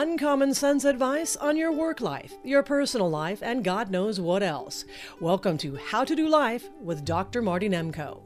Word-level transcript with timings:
Uncommon 0.00 0.54
sense 0.54 0.84
advice 0.84 1.34
on 1.34 1.56
your 1.56 1.72
work 1.72 2.00
life, 2.00 2.34
your 2.44 2.62
personal 2.62 3.10
life, 3.10 3.42
and 3.42 3.64
God 3.64 3.90
knows 3.90 4.20
what 4.20 4.44
else. 4.44 4.84
Welcome 5.20 5.58
to 5.58 5.74
How 5.74 6.04
to 6.04 6.14
Do 6.14 6.28
Life 6.28 6.68
with 6.80 7.04
Dr. 7.04 7.42
Marty 7.42 7.68
Nemko. 7.68 8.20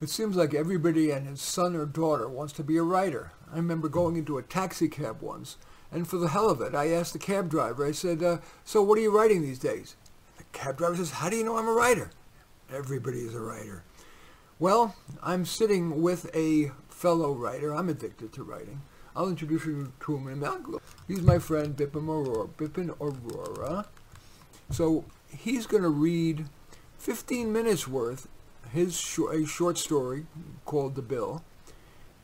It 0.00 0.10
seems 0.10 0.34
like 0.34 0.52
everybody 0.52 1.12
and 1.12 1.28
his 1.28 1.40
son 1.40 1.76
or 1.76 1.86
daughter 1.86 2.28
wants 2.28 2.52
to 2.54 2.64
be 2.64 2.76
a 2.76 2.82
writer. 2.82 3.30
I 3.52 3.58
remember 3.58 3.88
going 3.88 4.16
into 4.16 4.36
a 4.36 4.42
taxi 4.42 4.88
cab 4.88 5.22
once, 5.22 5.58
and 5.92 6.08
for 6.08 6.16
the 6.16 6.30
hell 6.30 6.50
of 6.50 6.60
it, 6.60 6.74
I 6.74 6.88
asked 6.88 7.12
the 7.12 7.20
cab 7.20 7.48
driver, 7.48 7.86
I 7.86 7.92
said, 7.92 8.20
uh, 8.20 8.38
so 8.64 8.82
what 8.82 8.98
are 8.98 9.02
you 9.02 9.16
writing 9.16 9.42
these 9.42 9.60
days? 9.60 9.94
The 10.38 10.44
cab 10.52 10.76
driver 10.76 10.96
says, 10.96 11.12
how 11.12 11.30
do 11.30 11.36
you 11.36 11.44
know 11.44 11.56
I'm 11.56 11.68
a 11.68 11.72
writer? 11.72 12.10
Everybody 12.68 13.20
is 13.20 13.36
a 13.36 13.40
writer. 13.40 13.84
Well, 14.58 14.96
I'm 15.22 15.44
sitting 15.44 16.02
with 16.02 16.34
a 16.34 16.72
fellow 16.98 17.32
writer. 17.32 17.72
I'm 17.72 17.88
addicted 17.88 18.32
to 18.32 18.42
writing. 18.42 18.80
I'll 19.18 19.28
introduce 19.28 19.66
you 19.66 19.92
to 19.98 20.16
him 20.16 20.28
in 20.28 20.34
a 20.34 20.36
minute. 20.36 20.80
He's 21.08 21.22
my 21.22 21.40
friend 21.40 21.76
Bipin 21.76 22.06
Aurora. 22.06 22.46
Bipin 22.46 22.94
Aurora. 23.00 23.86
So 24.70 25.06
he's 25.36 25.66
going 25.66 25.82
to 25.82 25.88
read 25.88 26.46
15 26.98 27.52
minutes 27.52 27.88
worth 27.88 28.28
his 28.70 28.94
a 29.32 29.44
short 29.44 29.76
story 29.76 30.26
called 30.64 30.94
The 30.94 31.02
Bill. 31.02 31.42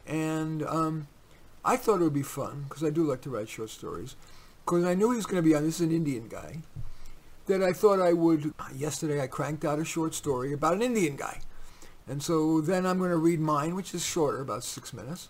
And 0.06 0.62
um, 0.62 1.08
I 1.64 1.76
thought 1.76 2.00
it 2.00 2.04
would 2.04 2.14
be 2.14 2.22
fun, 2.22 2.66
because 2.68 2.84
I 2.84 2.90
do 2.90 3.02
like 3.02 3.22
to 3.22 3.30
write 3.30 3.48
short 3.48 3.70
stories, 3.70 4.14
because 4.64 4.84
I 4.84 4.94
knew 4.94 5.10
he 5.10 5.16
was 5.16 5.26
going 5.26 5.42
to 5.42 5.48
be 5.48 5.56
on, 5.56 5.64
this 5.64 5.80
is 5.80 5.88
an 5.88 5.90
Indian 5.90 6.28
guy, 6.28 6.58
that 7.46 7.60
I 7.60 7.72
thought 7.72 8.00
I 8.00 8.12
would, 8.12 8.54
yesterday 8.72 9.20
I 9.20 9.26
cranked 9.26 9.64
out 9.64 9.80
a 9.80 9.84
short 9.84 10.14
story 10.14 10.52
about 10.52 10.74
an 10.74 10.82
Indian 10.82 11.16
guy. 11.16 11.40
And 12.06 12.22
so 12.22 12.60
then 12.60 12.86
I'm 12.86 12.98
going 12.98 13.10
to 13.10 13.16
read 13.16 13.40
mine, 13.40 13.74
which 13.74 13.94
is 13.94 14.04
shorter, 14.04 14.40
about 14.42 14.62
six 14.62 14.92
minutes, 14.92 15.28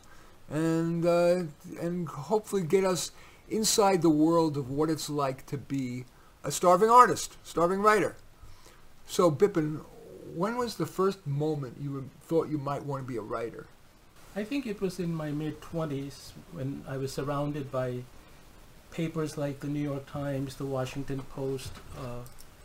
and 0.51 1.07
uh, 1.07 1.43
and 1.81 2.09
hopefully 2.09 2.63
get 2.63 2.85
us 2.85 3.13
inside 3.49 4.03
the 4.03 4.11
world 4.11 4.57
of 4.57 4.71
what 4.71 4.91
it's 4.91 5.11
like 5.11 5.47
to 5.47 5.59
be 5.59 6.05
a 6.43 6.51
starving 6.51 6.91
artist, 6.91 7.37
starving 7.43 7.81
writer. 7.81 8.17
So 9.07 9.31
Bipin, 9.31 9.81
when 10.35 10.57
was 10.57 10.77
the 10.77 10.87
first 10.87 11.27
moment 11.27 11.77
you 11.81 12.11
thought 12.23 12.49
you 12.49 12.59
might 12.59 12.85
want 12.85 13.03
to 13.05 13.09
be 13.09 13.17
a 13.17 13.23
writer? 13.23 13.67
I 14.37 14.45
think 14.45 14.67
it 14.67 14.81
was 14.81 14.99
in 14.99 15.15
my 15.15 15.31
mid 15.31 15.61
20s 15.61 16.33
when 16.53 16.85
I 16.89 16.97
was 16.97 17.13
surrounded 17.13 17.71
by 17.71 18.01
papers 18.91 19.39
like 19.39 19.61
the 19.61 19.69
New 19.69 19.83
York 19.83 20.11
Times, 20.11 20.57
the 20.57 20.65
Washington 20.65 21.21
Post, 21.35 21.73
uh, 21.99 22.23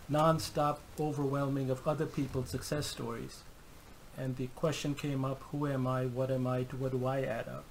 non-stop 0.08 0.82
overwhelming 1.00 1.70
of 1.70 1.88
other 1.88 2.06
people's 2.06 2.50
success 2.50 2.88
stories 2.88 3.44
and 4.20 4.36
the 4.36 4.48
question 4.56 4.94
came 4.94 5.23
up, 5.23 5.42
who 5.52 5.66
am 5.66 5.88
I, 5.88 6.06
what 6.06 6.30
am 6.30 6.45
I, 6.45 6.64
to 6.64 6.75
what 6.75 6.92
do 6.92 7.06
I 7.06 7.22
add 7.22 7.48
up? 7.48 7.66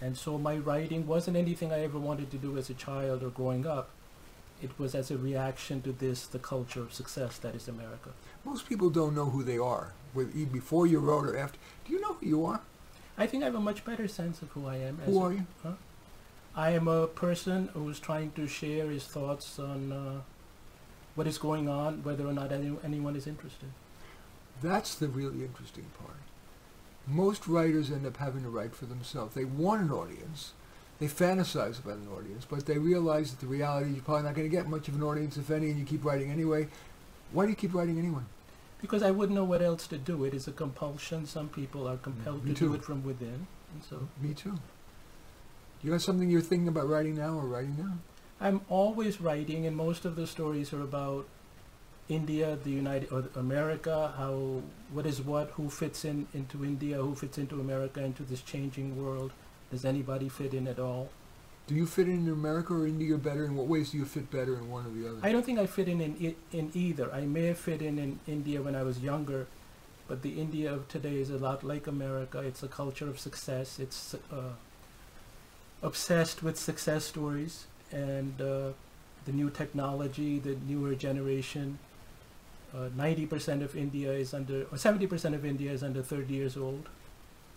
And 0.00 0.16
so 0.16 0.36
my 0.36 0.56
writing 0.56 1.06
wasn't 1.06 1.36
anything 1.36 1.72
I 1.72 1.82
ever 1.82 1.98
wanted 1.98 2.30
to 2.32 2.36
do 2.36 2.58
as 2.58 2.68
a 2.68 2.74
child 2.74 3.22
or 3.22 3.30
growing 3.30 3.66
up. 3.66 3.90
It 4.62 4.78
was 4.78 4.94
as 4.94 5.10
a 5.10 5.16
reaction 5.16 5.80
to 5.82 5.92
this, 5.92 6.26
the 6.26 6.38
culture 6.38 6.82
of 6.82 6.92
success 6.92 7.38
that 7.38 7.54
is 7.54 7.68
America. 7.68 8.10
Most 8.44 8.68
people 8.68 8.90
don't 8.90 9.14
know 9.14 9.26
who 9.26 9.42
they 9.42 9.58
are, 9.58 9.92
before 10.52 10.86
you 10.86 10.98
wrote 10.98 11.24
or 11.26 11.36
after. 11.36 11.58
Do 11.86 11.92
you 11.92 12.00
know 12.00 12.14
who 12.14 12.26
you 12.26 12.44
are? 12.44 12.60
I 13.16 13.26
think 13.26 13.42
I 13.42 13.46
have 13.46 13.54
a 13.54 13.60
much 13.60 13.84
better 13.84 14.08
sense 14.08 14.42
of 14.42 14.48
who 14.50 14.66
I 14.66 14.76
am. 14.76 14.98
Who 15.06 15.20
are 15.20 15.32
you? 15.32 15.46
Huh? 15.62 15.72
I 16.54 16.70
am 16.70 16.86
a 16.86 17.06
person 17.06 17.70
who's 17.72 17.98
trying 17.98 18.32
to 18.32 18.46
share 18.46 18.90
his 18.90 19.04
thoughts 19.04 19.58
on 19.58 19.92
uh, 19.92 20.20
what 21.14 21.26
is 21.26 21.38
going 21.38 21.68
on, 21.68 22.02
whether 22.02 22.26
or 22.26 22.32
not 22.32 22.52
any, 22.52 22.76
anyone 22.84 23.16
is 23.16 23.26
interested. 23.26 23.68
That's 24.62 24.94
the 24.94 25.08
really 25.08 25.44
interesting 25.44 25.86
part. 25.98 26.16
Most 27.06 27.48
writers 27.48 27.90
end 27.90 28.06
up 28.06 28.18
having 28.18 28.44
to 28.44 28.48
write 28.48 28.74
for 28.74 28.86
themselves. 28.86 29.34
They 29.34 29.44
want 29.44 29.82
an 29.82 29.90
audience. 29.90 30.52
They 31.00 31.06
fantasize 31.08 31.80
about 31.80 31.96
an 31.98 32.08
audience, 32.16 32.46
but 32.48 32.64
they 32.66 32.78
realize 32.78 33.32
that 33.32 33.40
the 33.40 33.48
reality 33.48 33.88
is 33.88 33.96
you're 33.96 34.04
probably 34.04 34.22
not 34.22 34.34
going 34.34 34.48
to 34.48 34.56
get 34.56 34.68
much 34.68 34.86
of 34.86 34.94
an 34.94 35.02
audience, 35.02 35.36
if 35.36 35.50
any, 35.50 35.70
and 35.70 35.78
you 35.78 35.84
keep 35.84 36.04
writing 36.04 36.30
anyway. 36.30 36.68
Why 37.32 37.44
do 37.44 37.50
you 37.50 37.56
keep 37.56 37.74
writing 37.74 37.98
anyway? 37.98 38.22
Because 38.80 39.02
I 39.02 39.10
wouldn't 39.10 39.36
know 39.36 39.44
what 39.44 39.62
else 39.62 39.86
to 39.88 39.98
do. 39.98 40.24
It 40.24 40.34
is 40.34 40.46
a 40.46 40.52
compulsion. 40.52 41.26
Some 41.26 41.48
people 41.48 41.88
are 41.88 41.96
compelled 41.96 42.46
to 42.46 42.54
too. 42.54 42.68
do 42.68 42.74
it 42.74 42.84
from 42.84 43.04
within. 43.04 43.46
And 43.72 43.82
so 43.88 44.08
Me 44.20 44.34
too. 44.34 44.58
You 45.82 45.90
got 45.90 46.02
something 46.02 46.30
you're 46.30 46.40
thinking 46.40 46.68
about 46.68 46.88
writing 46.88 47.16
now 47.16 47.34
or 47.34 47.46
writing 47.46 47.76
now? 47.76 47.94
I'm 48.40 48.60
always 48.68 49.20
writing, 49.20 49.66
and 49.66 49.76
most 49.76 50.04
of 50.04 50.14
the 50.14 50.26
stories 50.26 50.72
are 50.72 50.82
about 50.82 51.26
India, 52.14 52.58
the 52.62 52.70
United 52.70 53.10
or 53.12 53.24
America, 53.36 54.12
how 54.16 54.62
what 54.92 55.06
is 55.06 55.20
what, 55.20 55.50
who 55.50 55.70
fits 55.70 56.04
in 56.04 56.26
into 56.34 56.64
India, 56.64 56.96
who 56.96 57.14
fits 57.14 57.38
into 57.38 57.60
America, 57.60 58.02
into 58.02 58.22
this 58.22 58.42
changing 58.42 59.02
world. 59.02 59.32
Does 59.70 59.84
anybody 59.84 60.28
fit 60.28 60.52
in 60.52 60.68
at 60.68 60.78
all? 60.78 61.08
Do 61.66 61.74
you 61.74 61.86
fit 61.86 62.08
in 62.08 62.28
America 62.28 62.74
or 62.74 62.86
India 62.86 63.16
better? 63.16 63.44
In 63.44 63.54
what 63.54 63.66
ways 63.66 63.90
do 63.90 63.98
you 63.98 64.04
fit 64.04 64.30
better 64.30 64.56
in 64.56 64.68
one 64.68 64.84
or 64.86 64.90
the 64.90 65.08
other? 65.08 65.18
I 65.22 65.32
don't 65.32 65.44
think 65.44 65.58
I 65.58 65.66
fit 65.66 65.88
in 65.88 66.00
in, 66.00 66.34
in 66.52 66.70
either. 66.74 67.12
I 67.12 67.22
may 67.22 67.46
have 67.46 67.58
fit 67.58 67.80
in 67.80 67.98
in 67.98 68.18
India 68.26 68.60
when 68.60 68.74
I 68.74 68.82
was 68.82 69.00
younger, 69.00 69.46
but 70.08 70.22
the 70.22 70.40
India 70.40 70.72
of 70.72 70.88
today 70.88 71.16
is 71.16 71.30
a 71.30 71.38
lot 71.38 71.62
like 71.62 71.86
America. 71.86 72.38
It's 72.40 72.62
a 72.62 72.68
culture 72.68 73.08
of 73.08 73.18
success. 73.18 73.78
It's 73.78 74.14
uh, 74.14 74.54
obsessed 75.82 76.42
with 76.42 76.58
success 76.58 77.04
stories 77.04 77.66
and 77.90 78.40
uh, 78.40 78.70
the 79.24 79.32
new 79.32 79.50
technology, 79.50 80.38
the 80.38 80.56
newer 80.66 80.94
generation 80.94 81.78
90% 82.74 83.60
uh, 83.60 83.64
of 83.64 83.76
India 83.76 84.12
is 84.12 84.34
under, 84.34 84.62
or 84.62 84.78
70% 84.78 85.34
of 85.34 85.44
India 85.44 85.70
is 85.70 85.82
under 85.82 86.02
30 86.02 86.32
years 86.32 86.56
old. 86.56 86.88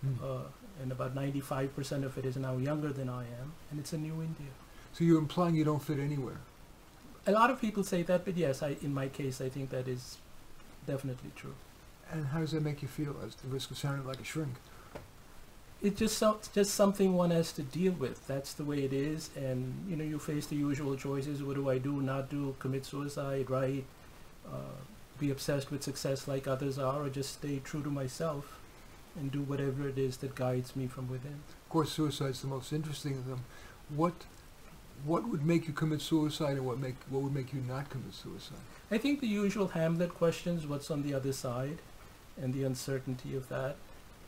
Mm. 0.05 0.21
Uh, 0.21 0.43
and 0.81 0.91
about 0.91 1.15
95% 1.15 2.03
of 2.03 2.17
it 2.17 2.25
is 2.25 2.35
now 2.35 2.57
younger 2.57 2.91
than 2.91 3.09
I 3.09 3.21
am, 3.23 3.53
and 3.71 3.79
it's 3.79 3.93
a 3.93 3.97
new 3.97 4.13
India. 4.21 4.51
So 4.93 5.03
you're 5.03 5.19
implying 5.19 5.55
you 5.55 5.63
don't 5.63 5.81
fit 5.81 5.99
anywhere? 5.99 6.37
A 7.27 7.31
lot 7.31 7.49
of 7.49 7.59
people 7.59 7.83
say 7.83 8.03
that, 8.03 8.25
but 8.25 8.37
yes, 8.37 8.61
I, 8.61 8.75
in 8.81 8.93
my 8.93 9.07
case, 9.07 9.41
I 9.41 9.49
think 9.49 9.69
that 9.71 9.87
is 9.87 10.17
definitely 10.85 11.31
true. 11.35 11.55
And 12.11 12.27
how 12.27 12.39
does 12.39 12.51
that 12.51 12.61
make 12.61 12.81
you 12.81 12.87
feel, 12.87 13.15
as 13.25 13.35
the 13.35 13.47
risk 13.47 13.71
of 13.71 13.77
sounding 13.77 14.05
like 14.05 14.19
a 14.19 14.23
shrink? 14.23 14.53
It's 15.81 15.99
just 15.99 16.17
so, 16.17 16.39
just 16.53 16.73
something 16.73 17.13
one 17.13 17.31
has 17.31 17.51
to 17.53 17.63
deal 17.63 17.93
with. 17.93 18.25
That's 18.27 18.53
the 18.53 18.63
way 18.63 18.83
it 18.83 18.93
is, 18.93 19.29
and 19.35 19.85
you 19.89 19.95
know, 19.95 20.03
you 20.03 20.19
face 20.19 20.47
the 20.47 20.55
usual 20.55 20.95
choices. 20.95 21.43
What 21.43 21.55
do 21.55 21.69
I 21.69 21.77
do? 21.77 22.01
Not 22.01 22.29
do? 22.29 22.55
Commit 22.59 22.85
suicide? 22.85 23.49
Right? 23.49 23.83
Uh, 24.47 24.79
be 25.19 25.31
obsessed 25.31 25.71
with 25.71 25.83
success 25.83 26.27
like 26.27 26.47
others 26.47 26.77
are 26.77 27.03
or 27.03 27.09
just 27.09 27.33
stay 27.33 27.59
true 27.59 27.83
to 27.83 27.89
myself 27.89 28.59
and 29.15 29.31
do 29.31 29.41
whatever 29.41 29.87
it 29.87 29.97
is 29.97 30.17
that 30.17 30.35
guides 30.35 30.75
me 30.75 30.87
from 30.87 31.09
within. 31.09 31.39
Of 31.63 31.69
course, 31.69 31.91
suicide's 31.91 32.41
the 32.41 32.47
most 32.47 32.73
interesting 32.73 33.13
of 33.13 33.27
them. 33.27 33.45
What 33.89 34.13
what 35.03 35.27
would 35.27 35.45
make 35.45 35.67
you 35.67 35.73
commit 35.73 36.01
suicide 36.01 36.57
and 36.57 36.65
what 36.65 36.79
make 36.79 36.95
what 37.09 37.21
would 37.21 37.33
make 37.33 37.53
you 37.53 37.61
not 37.61 37.89
commit 37.89 38.13
suicide? 38.13 38.57
I 38.91 38.97
think 38.97 39.19
the 39.19 39.27
usual 39.27 39.69
Hamlet 39.69 40.13
questions, 40.13 40.67
what's 40.67 40.91
on 40.91 41.03
the 41.03 41.13
other 41.13 41.33
side 41.33 41.79
and 42.41 42.53
the 42.53 42.63
uncertainty 42.63 43.35
of 43.35 43.49
that. 43.49 43.75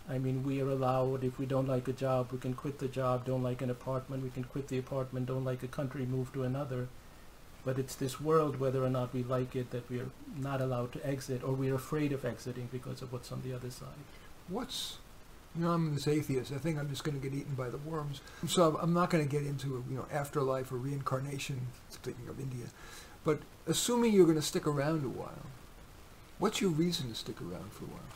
I 0.09 0.17
mean, 0.17 0.43
we 0.43 0.61
are 0.61 0.69
allowed, 0.69 1.25
if 1.25 1.37
we 1.37 1.45
don't 1.45 1.67
like 1.67 1.87
a 1.89 1.93
job, 1.93 2.31
we 2.31 2.37
can 2.37 2.53
quit 2.53 2.79
the 2.79 2.87
job, 2.87 3.25
don't 3.25 3.43
like 3.43 3.61
an 3.61 3.69
apartment, 3.69 4.23
we 4.23 4.29
can 4.29 4.45
quit 4.45 4.69
the 4.69 4.77
apartment, 4.77 5.25
don't 5.25 5.43
like 5.43 5.63
a 5.63 5.67
country, 5.67 6.05
move 6.05 6.31
to 6.33 6.43
another. 6.43 6.87
But 7.67 7.77
it's 7.77 7.95
this 7.95 8.21
world, 8.21 8.61
whether 8.61 8.81
or 8.81 8.89
not 8.89 9.13
we 9.13 9.23
like 9.23 9.53
it, 9.53 9.71
that 9.71 9.89
we 9.89 9.99
are 9.99 10.09
not 10.37 10.61
allowed 10.61 10.93
to 10.93 11.05
exit, 11.05 11.43
or 11.43 11.51
we're 11.51 11.75
afraid 11.75 12.13
of 12.13 12.23
exiting 12.23 12.69
because 12.71 13.01
of 13.01 13.11
what's 13.11 13.29
on 13.29 13.41
the 13.41 13.53
other 13.53 13.69
side. 13.69 14.05
What's 14.47 14.99
you 15.53 15.65
know, 15.65 15.71
I'm 15.71 15.93
this 15.93 16.07
atheist. 16.07 16.53
I 16.53 16.59
think 16.59 16.79
I'm 16.79 16.87
just 16.87 17.03
going 17.03 17.19
to 17.19 17.29
get 17.29 17.37
eaten 17.37 17.55
by 17.55 17.67
the 17.69 17.77
worms. 17.79 18.21
So 18.47 18.79
I'm 18.81 18.93
not 18.93 19.09
going 19.09 19.21
to 19.21 19.29
get 19.29 19.45
into 19.45 19.83
you 19.89 19.97
know 19.97 20.05
afterlife 20.13 20.71
or 20.71 20.77
reincarnation. 20.77 21.67
Speaking 21.89 22.29
of 22.29 22.39
India, 22.39 22.67
but 23.25 23.39
assuming 23.67 24.13
you're 24.13 24.23
going 24.23 24.37
to 24.37 24.41
stick 24.41 24.65
around 24.65 25.03
a 25.03 25.09
while, 25.09 25.47
what's 26.39 26.61
your 26.61 26.69
reason 26.69 27.09
to 27.09 27.15
stick 27.15 27.41
around 27.41 27.73
for 27.73 27.83
a 27.83 27.87
while? 27.87 28.13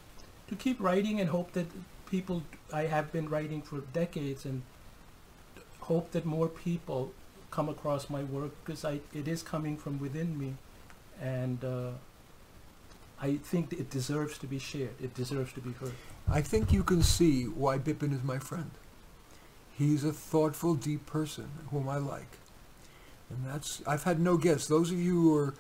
To 0.48 0.56
keep 0.56 0.80
writing 0.80 1.20
and 1.20 1.30
hope 1.30 1.52
that 1.52 1.68
people. 2.10 2.44
I 2.72 2.84
have 2.84 3.12
been 3.12 3.28
writing 3.28 3.62
for 3.62 3.80
decades 3.92 4.46
and 4.46 4.62
hope 5.82 6.12
that 6.12 6.26
more 6.26 6.48
people 6.48 7.12
come 7.52 7.70
across 7.70 8.10
my 8.10 8.24
work 8.24 8.52
because 8.64 8.84
I 8.84 9.02
it 9.14 9.28
is 9.28 9.44
coming 9.44 9.78
from 9.78 10.00
within 10.00 10.40
me, 10.40 10.56
and 11.22 11.64
uh, 11.64 11.92
I 13.22 13.36
think 13.36 13.74
it 13.74 13.90
deserves 13.90 14.38
to 14.40 14.48
be 14.48 14.58
shared. 14.58 14.96
It 15.02 15.14
deserves 15.14 15.54
to 15.54 15.62
be 15.62 15.74
heard. 15.74 15.94
I 16.30 16.42
think 16.42 16.72
you 16.72 16.84
can 16.84 17.04
see 17.04 17.44
why 17.44 17.78
Bipin 17.78 18.14
is 18.14 18.24
my 18.24 18.40
friend. 18.40 18.72
He's 19.78 20.04
a 20.04 20.14
thoughtful, 20.14 20.76
deep 20.76 21.06
person 21.06 21.50
whom 21.70 21.90
I 21.90 21.98
like, 21.98 22.38
and 23.30 23.46
that's 23.46 23.82
I've 23.86 24.04
had 24.04 24.20
no 24.20 24.38
guests. 24.38 24.68
Those 24.68 24.92
of 24.92 25.00
you 25.00 25.22
who 25.22 25.38
are 25.38 25.54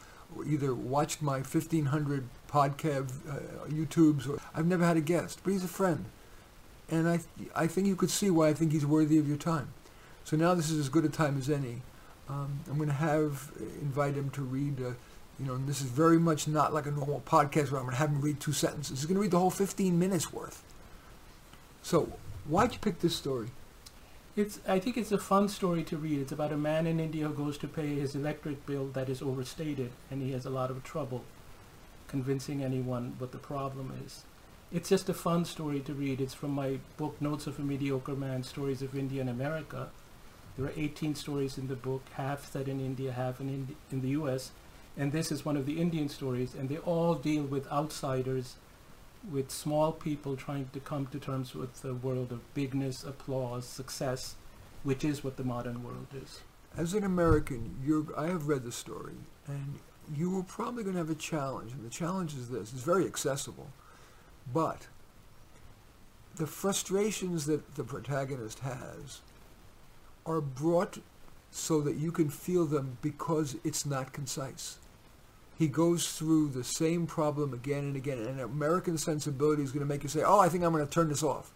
either 0.46 0.74
watched 0.74 1.22
my 1.22 1.40
1500 1.40 2.28
podcast 2.48 3.12
uh, 3.30 3.68
YouTubes 3.68 4.30
or 4.30 4.40
I've 4.56 4.66
never 4.66 4.86
had 4.86 4.98
a 4.98 5.02
guest, 5.02 5.42
but 5.44 5.52
he's 5.52 5.64
a 5.64 5.70
friend. 5.70 6.06
And 6.90 7.08
I, 7.08 7.20
I 7.56 7.68
think 7.68 7.88
you 7.88 7.96
could 7.96 8.10
see 8.10 8.30
why 8.30 8.50
I 8.50 8.54
think 8.54 8.72
he's 8.72 8.86
worthy 8.86 9.18
of 9.18 9.28
your 9.28 9.38
time. 9.38 9.74
So 10.24 10.38
now 10.38 10.54
this 10.54 10.70
is 10.70 10.80
as 10.80 10.90
good 10.90 11.06
a 11.06 11.10
time 11.10 11.38
as 11.38 11.50
any. 11.50 11.82
Um, 12.30 12.60
I'm 12.70 12.78
going 12.78 12.88
to 12.88 12.96
have 12.96 13.52
invite 13.82 14.16
him 14.16 14.30
to 14.32 14.42
read. 14.42 14.80
Uh, 14.80 14.92
you 15.40 15.48
know, 15.48 15.58
this 15.58 15.82
is 15.82 15.88
very 15.88 16.20
much 16.20 16.48
not 16.48 16.74
like 16.74 16.86
a 16.86 16.92
normal 16.92 17.24
podcast 17.26 17.72
where 17.72 17.80
I'm 17.80 17.86
going 17.86 17.92
to 17.92 17.98
have 17.98 18.10
him 18.10 18.22
read 18.22 18.40
two 18.40 18.54
sentences. 18.54 19.00
He's 19.00 19.06
going 19.06 19.16
to 19.16 19.22
read 19.22 19.32
the 19.32 19.40
whole 19.40 19.50
15 19.50 19.98
minutes 19.98 20.32
worth. 20.32 20.64
So, 21.82 22.14
why'd 22.46 22.74
you 22.74 22.80
pick 22.80 23.00
this 23.00 23.16
story? 23.16 23.48
It's, 24.36 24.60
I 24.68 24.80
think 24.80 24.98
it's 24.98 25.12
a 25.12 25.18
fun 25.18 25.50
story 25.50 25.84
to 25.84 25.98
read. 25.98 26.20
It's 26.20 26.32
about 26.32 26.54
a 26.54 26.58
man 26.58 26.88
in 26.88 27.00
India 27.00 27.28
who 27.28 27.34
goes 27.34 27.58
to 27.58 27.68
pay 27.68 27.96
his 27.96 28.16
electric 28.16 28.66
bill 28.66 28.88
that 28.94 29.10
is 29.10 29.22
overstated, 29.22 29.92
and 30.10 30.22
he 30.22 30.32
has 30.32 30.46
a 30.46 30.50
lot 30.50 30.70
of 30.70 30.84
trouble 30.84 31.24
convincing 32.08 32.64
anyone 32.64 33.16
what 33.18 33.32
the 33.32 33.38
problem 33.38 33.92
is. 34.06 34.24
It's 34.72 34.90
just 34.90 35.10
a 35.10 35.14
fun 35.14 35.44
story 35.44 35.82
to 35.82 35.94
read. 35.94 36.22
It's 36.22 36.34
from 36.34 36.52
my 36.52 36.80
book, 36.96 37.22
Notes 37.22 37.48
of 37.48 37.60
a 37.60 37.62
Mediocre 37.62 38.16
Man, 38.16 38.44
Stories 38.44 38.82
of 38.82 38.96
India 38.96 39.20
and 39.20 39.30
America. 39.30 39.90
There 40.58 40.66
are 40.66 40.74
18 40.76 41.16
stories 41.16 41.58
in 41.58 41.68
the 41.68 41.76
book, 41.76 42.04
half 42.14 42.52
set 42.52 42.68
in 42.68 42.80
India, 42.80 43.12
half 43.12 43.40
in, 43.40 43.50
Indi- 43.50 43.78
in 43.92 44.02
the 44.02 44.10
US. 44.10 44.52
And 44.98 45.12
this 45.12 45.32
is 45.32 45.46
one 45.46 45.56
of 45.56 45.66
the 45.66 45.80
Indian 45.80 46.10
stories, 46.10 46.54
and 46.54 46.68
they 46.68 46.78
all 46.78 47.16
deal 47.16 47.44
with 47.44 47.72
outsiders, 47.72 48.56
with 49.32 49.50
small 49.50 49.92
people 49.92 50.36
trying 50.36 50.70
to 50.74 50.80
come 50.80 51.08
to 51.08 51.20
terms 51.20 51.56
with 51.56 51.82
the 51.82 51.94
world 51.94 52.32
of 52.32 52.54
bigness, 52.54 53.04
applause, 53.04 53.66
success, 53.66 54.36
which 54.84 55.06
is 55.06 55.24
what 55.24 55.38
the 55.38 55.44
modern 55.44 55.84
world 55.84 56.08
is. 56.22 56.42
As 56.76 56.94
an 56.94 57.04
American, 57.04 57.76
I 58.18 58.28
have 58.28 58.48
read 58.48 58.64
the 58.64 58.72
story, 58.72 59.16
and 59.48 59.80
you 60.14 60.38
are 60.40 60.44
probably 60.44 60.84
going 60.84 60.96
to 60.96 61.00
have 61.00 61.10
a 61.10 61.16
challenge. 61.16 61.72
And 61.72 61.86
the 61.86 61.90
challenge 61.90 62.34
is 62.34 62.50
this 62.50 62.74
it's 62.74 62.84
very 62.84 63.06
accessible, 63.06 63.70
but 64.52 64.88
the 66.36 66.48
frustrations 66.48 67.46
that 67.46 67.76
the 67.76 67.84
protagonist 67.84 68.60
has 68.60 69.22
are 70.26 70.42
brought 70.42 71.00
so 71.52 71.82
that 71.82 71.96
you 71.96 72.12
can 72.12 72.30
feel 72.30 72.66
them 72.66 72.98
because 73.02 73.56
it's 73.64 73.86
not 73.86 74.14
concise. 74.14 74.78
He 75.58 75.68
goes 75.68 76.14
through 76.14 76.50
the 76.50 76.64
same 76.64 77.06
problem 77.06 77.54
again 77.54 77.84
and 77.84 77.96
again, 77.96 78.18
and 78.20 78.40
American 78.40 78.98
sensibility 78.98 79.62
is 79.62 79.72
going 79.72 79.86
to 79.86 79.94
make 79.94 80.04
you 80.04 80.10
say, 80.10 80.24
"Oh, 80.24 80.40
I 80.40 80.50
think 80.50 80.64
I'm 80.64 80.72
going 80.72 80.86
to 80.86 80.92
turn 80.92 81.10
this 81.10 81.24
off." 81.24 81.52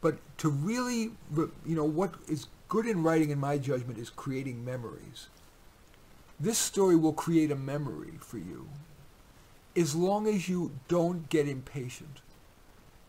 But 0.00 0.18
to 0.38 0.48
really, 0.48 1.12
you 1.36 1.76
know, 1.76 1.84
what 1.84 2.14
is 2.26 2.46
good 2.68 2.86
in 2.86 3.02
writing, 3.02 3.30
in 3.30 3.38
my 3.38 3.58
judgment, 3.58 3.98
is 3.98 4.10
creating 4.10 4.64
memories. 4.64 5.28
This 6.38 6.58
story 6.58 6.96
will 6.96 7.12
create 7.12 7.50
a 7.50 7.56
memory 7.56 8.14
for 8.18 8.38
you 8.38 8.68
as 9.76 9.94
long 9.94 10.26
as 10.26 10.48
you 10.48 10.72
don't 10.88 11.28
get 11.28 11.46
impatient. 11.46 12.22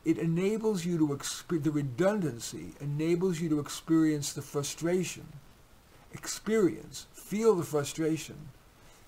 It 0.04 0.18
enables 0.18 0.86
you 0.86 0.98
to 0.98 1.14
experience, 1.14 1.66
the 1.66 1.72
redundancy 1.72 2.74
enables 2.80 3.40
you 3.40 3.50
to 3.50 3.60
experience 3.60 4.34
the 4.34 4.42
frustration, 4.42 5.28
experience, 6.12 7.06
feel 7.14 7.56
the 7.56 7.64
frustration 7.64 8.50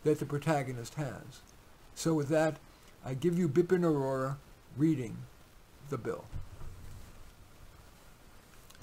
that 0.04 0.20
the 0.20 0.26
protagonist 0.26 0.96
has. 0.96 1.42
So 1.96 2.14
with 2.14 2.30
that, 2.30 2.58
I 3.04 3.16
give 3.16 3.38
you 3.38 3.50
Bipin 3.50 3.84
aurora 3.84 4.38
reading 4.78 5.18
the 5.90 5.98
bill. 5.98 6.26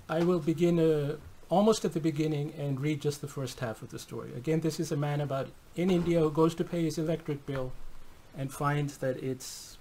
I 0.08 0.24
will 0.24 0.40
begin 0.40 0.80
uh, 0.80 1.16
almost 1.48 1.84
at 1.84 1.92
the 1.92 2.00
beginning 2.00 2.52
and 2.58 2.80
read 2.80 3.00
just 3.00 3.20
the 3.20 3.28
first 3.28 3.60
half 3.60 3.82
of 3.82 3.90
the 3.90 3.98
story. 3.98 4.32
Again, 4.34 4.60
this 4.60 4.80
is 4.80 4.90
a 4.90 4.96
man 4.96 5.20
about 5.20 5.48
in 5.76 5.90
India 5.90 6.20
who 6.20 6.30
goes 6.30 6.54
to 6.56 6.64
pay 6.64 6.84
his 6.84 6.98
electric 6.98 7.46
bill 7.46 7.72
and 8.36 8.52
finds 8.52 8.98
that 8.98 9.22
it's 9.22 9.78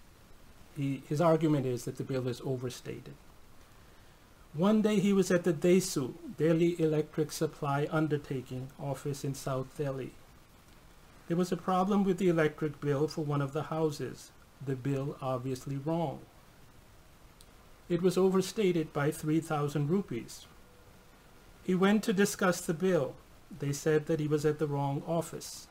he, 0.80 1.04
his 1.10 1.20
argument 1.20 1.66
is 1.66 1.84
that 1.84 1.98
the 1.98 2.06
bill 2.06 2.26
is 2.30 2.42
overstated. 2.46 3.14
One 4.54 4.81
day 4.81 5.02
he 5.02 5.12
was 5.12 5.30
at 5.30 5.44
the 5.44 5.52
DESU, 5.52 6.14
Delhi 6.38 6.80
Electric 6.81 7.34
Supply 7.34 7.86
Undertaking 7.92 8.70
office 8.80 9.26
in 9.26 9.36
South 9.36 9.78
Delhi. 9.78 10.14
There 11.28 11.36
was 11.36 11.52
a 11.52 11.58
problem 11.58 12.06
with 12.06 12.18
the 12.18 12.30
electric 12.30 12.80
bill 12.80 13.10
for 13.10 13.26
one 13.26 13.42
of 13.42 13.52
the 13.52 13.64
houses, 13.64 14.31
the 14.66 14.78
bill 14.78 15.18
obviously 15.22 15.76
wrong. 15.76 16.20
It 17.90 18.02
was 18.02 18.18
overstated 18.18 18.94
by 18.94 19.12
3,000 19.12 19.90
rupees. 19.90 20.46
He 21.62 21.76
went 21.76 22.04
to 22.06 22.14
discuss 22.14 22.62
the 22.62 22.74
bill. 22.74 23.16
They 23.60 23.74
said 23.74 24.06
that 24.06 24.22
he 24.22 24.30
was 24.30 24.46
at 24.46 24.60
the 24.60 24.68
wrong 24.68 25.04
office. 25.06 25.68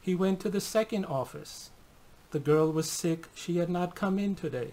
He 0.00 0.14
went 0.14 0.38
to 0.40 0.50
the 0.50 0.60
second 0.60 1.04
office. 1.04 1.70
The 2.34 2.40
girl 2.40 2.72
was 2.72 2.90
sick. 2.90 3.28
She 3.36 3.58
had 3.58 3.70
not 3.70 3.94
come 3.94 4.18
in 4.18 4.34
today. 4.34 4.72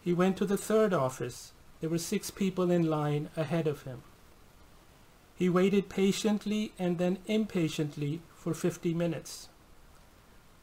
He 0.00 0.14
went 0.14 0.38
to 0.38 0.46
the 0.46 0.56
third 0.56 0.94
office. 0.94 1.52
There 1.82 1.90
were 1.90 1.98
six 1.98 2.30
people 2.30 2.70
in 2.70 2.88
line 2.88 3.28
ahead 3.36 3.66
of 3.66 3.82
him. 3.82 4.00
He 5.36 5.50
waited 5.50 5.90
patiently 5.90 6.72
and 6.78 6.96
then 6.96 7.18
impatiently 7.26 8.22
for 8.34 8.54
50 8.54 8.94
minutes. 8.94 9.50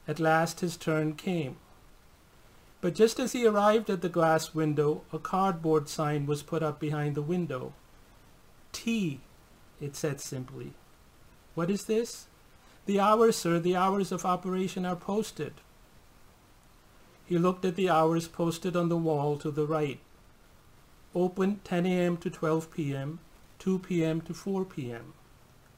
At 0.07 0.19
last 0.19 0.61
his 0.61 0.75
turn 0.75 1.13
came. 1.13 1.57
But 2.81 2.95
just 2.95 3.19
as 3.19 3.33
he 3.33 3.45
arrived 3.45 3.91
at 3.91 4.01
the 4.01 4.09
glass 4.09 4.55
window, 4.55 5.03
a 5.13 5.19
cardboard 5.19 5.87
sign 5.87 6.25
was 6.25 6.41
put 6.41 6.63
up 6.63 6.79
behind 6.79 7.13
the 7.13 7.21
window. 7.21 7.73
Tea, 8.71 9.19
it 9.79 9.95
said 9.95 10.19
simply. 10.19 10.73
What 11.53 11.69
is 11.69 11.85
this? 11.85 12.25
The 12.89 12.99
hours, 12.99 13.35
sir, 13.35 13.59
the 13.59 13.75
hours 13.75 14.11
of 14.11 14.25
operation 14.25 14.83
are 14.83 14.95
posted. 14.95 15.53
He 17.23 17.37
looked 17.37 17.63
at 17.63 17.75
the 17.75 17.87
hours 17.87 18.27
posted 18.27 18.75
on 18.75 18.89
the 18.89 18.97
wall 18.97 19.37
to 19.37 19.51
the 19.51 19.67
right. 19.67 19.99
Open 21.13 21.59
10 21.63 21.85
a.m. 21.85 22.17
to 22.17 22.31
12 22.31 22.71
p.m., 22.71 23.19
2 23.59 23.77
p.m. 23.77 24.21
to 24.21 24.33
4 24.33 24.65
p.m. 24.65 25.13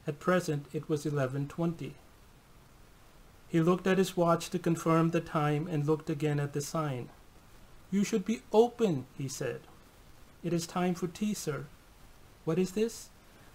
At 0.06 0.20
present 0.20 0.64
it 0.72 0.88
was 0.88 1.04
11.20. 1.04 1.92
He 3.46 3.60
looked 3.60 3.86
at 3.86 3.98
his 3.98 4.16
watch 4.16 4.48
to 4.48 4.58
confirm 4.58 5.10
the 5.10 5.20
time 5.20 5.68
and 5.70 5.86
looked 5.86 6.08
again 6.08 6.40
at 6.40 6.54
the 6.54 6.62
sign. 6.62 7.10
You 7.90 8.04
should 8.04 8.24
be 8.24 8.40
open, 8.54 9.04
he 9.18 9.28
said. 9.28 9.60
It 10.42 10.54
is 10.54 10.66
time 10.66 10.94
for 10.94 11.08
tea, 11.08 11.34
sir. 11.34 11.66
What 12.46 12.58
is 12.58 12.70
this? 12.70 13.10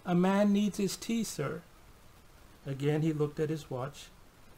A 0.05 0.13
man 0.13 0.53
needs 0.53 0.77
his 0.77 0.95
tea, 0.95 1.23
sir. 1.23 1.63
Again 2.67 3.01
he 3.01 3.13
looked 3.13 3.39
at 3.39 3.49
his 3.49 3.71
watch. 3.71 4.09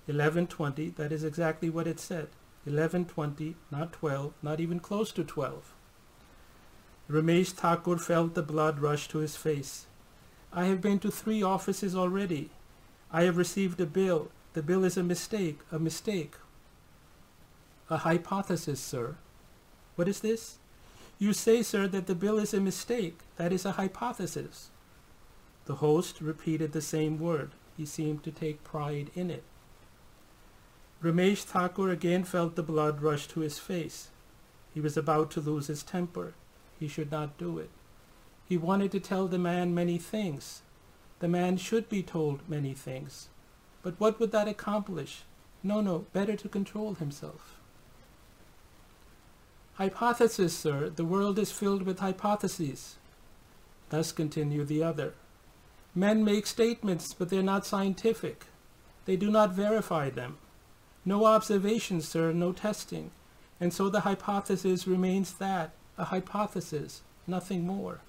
11.20, 0.09 0.95
that 0.95 1.11
is 1.11 1.23
exactly 1.23 1.69
what 1.69 1.87
it 1.87 1.99
said. 1.99 2.29
11.20, 2.67 3.53
not 3.71 3.93
12, 3.93 4.33
not 4.41 4.59
even 4.59 4.79
close 4.79 5.11
to 5.11 5.23
12. 5.23 5.75
Ramesh 7.09 7.51
Thakur 7.51 7.97
felt 7.97 8.33
the 8.33 8.41
blood 8.41 8.79
rush 8.79 9.07
to 9.09 9.19
his 9.19 9.35
face. 9.35 9.85
I 10.51 10.65
have 10.65 10.81
been 10.81 10.99
to 10.99 11.11
three 11.11 11.43
offices 11.43 11.95
already. 11.95 12.49
I 13.11 13.23
have 13.23 13.37
received 13.37 13.79
a 13.79 13.85
bill. 13.85 14.29
The 14.53 14.63
bill 14.63 14.83
is 14.83 14.97
a 14.97 15.03
mistake, 15.03 15.59
a 15.71 15.77
mistake. 15.77 16.35
A 17.89 17.97
hypothesis, 17.97 18.79
sir. 18.79 19.15
What 19.95 20.07
is 20.07 20.19
this? 20.21 20.57
You 21.19 21.33
say, 21.33 21.61
sir, 21.61 21.87
that 21.87 22.07
the 22.07 22.15
bill 22.15 22.39
is 22.39 22.53
a 22.53 22.59
mistake. 22.59 23.19
That 23.37 23.53
is 23.53 23.65
a 23.65 23.73
hypothesis. 23.73 24.69
The 25.65 25.75
host 25.75 26.21
repeated 26.21 26.71
the 26.71 26.81
same 26.81 27.19
word. 27.19 27.51
He 27.79 27.85
seemed 27.85 28.23
to 28.23 28.31
take 28.31 28.65
pride 28.65 29.09
in 29.15 29.31
it. 29.31 29.43
Ramesh 31.01 31.43
Thakur 31.43 31.89
again 31.89 32.25
felt 32.25 32.57
the 32.57 32.61
blood 32.61 33.01
rush 33.01 33.25
to 33.27 33.39
his 33.39 33.57
face. 33.57 34.09
He 34.73 34.81
was 34.81 34.97
about 34.97 35.31
to 35.31 35.39
lose 35.39 35.67
his 35.67 35.81
temper. 35.81 36.33
He 36.77 36.89
should 36.89 37.09
not 37.09 37.37
do 37.37 37.57
it. 37.57 37.69
He 38.43 38.57
wanted 38.57 38.91
to 38.91 38.99
tell 38.99 39.27
the 39.27 39.39
man 39.39 39.73
many 39.73 39.97
things. 39.97 40.61
The 41.19 41.29
man 41.29 41.55
should 41.55 41.87
be 41.87 42.03
told 42.03 42.49
many 42.49 42.73
things. 42.73 43.29
But 43.81 43.97
what 43.97 44.19
would 44.19 44.33
that 44.33 44.49
accomplish? 44.49 45.21
No, 45.63 45.79
no, 45.79 45.99
better 46.11 46.35
to 46.35 46.49
control 46.49 46.95
himself. 46.95 47.55
Hypothesis, 49.75 50.53
sir, 50.53 50.89
the 50.89 51.05
world 51.05 51.39
is 51.39 51.53
filled 51.53 51.83
with 51.83 51.99
hypotheses. 51.99 52.97
Thus 53.87 54.11
continued 54.11 54.67
the 54.67 54.83
other. 54.83 55.13
Men 55.95 56.23
make 56.23 56.45
statements, 56.45 57.13
but 57.13 57.29
they're 57.29 57.41
not 57.41 57.65
scientific. 57.65 58.45
They 59.05 59.15
do 59.15 59.31
not 59.31 59.53
verify 59.53 60.09
them. 60.09 60.37
No 61.03 61.25
observations, 61.25 62.07
sir, 62.07 62.31
no 62.31 62.51
testing. 62.51 63.11
And 63.59 63.73
so 63.73 63.89
the 63.89 64.01
hypothesis 64.01 64.87
remains 64.87 65.33
that, 65.33 65.71
a 65.97 66.05
hypothesis, 66.05 67.01
nothing 67.25 67.65
more. 67.65 68.01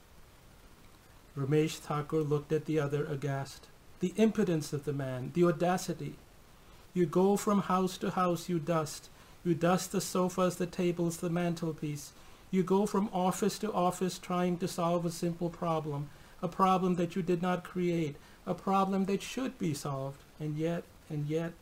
Ramesh 1.37 1.77
Thakur 1.77 2.21
looked 2.21 2.53
at 2.53 2.67
the 2.67 2.79
other 2.79 3.07
aghast. 3.07 3.67
The 4.01 4.13
impudence 4.17 4.73
of 4.73 4.85
the 4.85 4.93
man, 4.93 5.31
the 5.35 5.45
audacity. 5.45 6.15
You 6.93 7.07
go 7.07 7.37
from 7.37 7.63
house 7.63 7.97
to 7.99 8.11
house, 8.11 8.49
you 8.49 8.59
dust. 8.59 9.09
You 9.45 9.55
dust 9.55 9.93
the 9.93 10.01
sofas, 10.01 10.57
the 10.57 10.67
tables, 10.67 11.19
the 11.19 11.31
mantelpiece. 11.31 12.13
You 12.51 12.63
go 12.63 12.85
from 12.85 13.09
office 13.13 13.59
to 13.61 13.73
office 13.73 14.19
trying 14.19 14.59
to 14.59 14.69
solve 14.69 15.07
a 15.07 15.11
simple 15.11 15.51
problem, 15.51 16.11
a 16.43 16.49
problem 16.49 16.95
that 16.95 17.17
you 17.17 17.23
did 17.23 17.43
not 17.43 17.65
create, 17.65 18.17
a 18.47 18.55
problem 18.55 19.05
that 19.05 19.23
should 19.23 19.59
be 19.59 19.75
solved, 19.75 20.23
and 20.39 20.57
yet, 20.57 20.85
and 21.09 21.27
yet. 21.27 21.53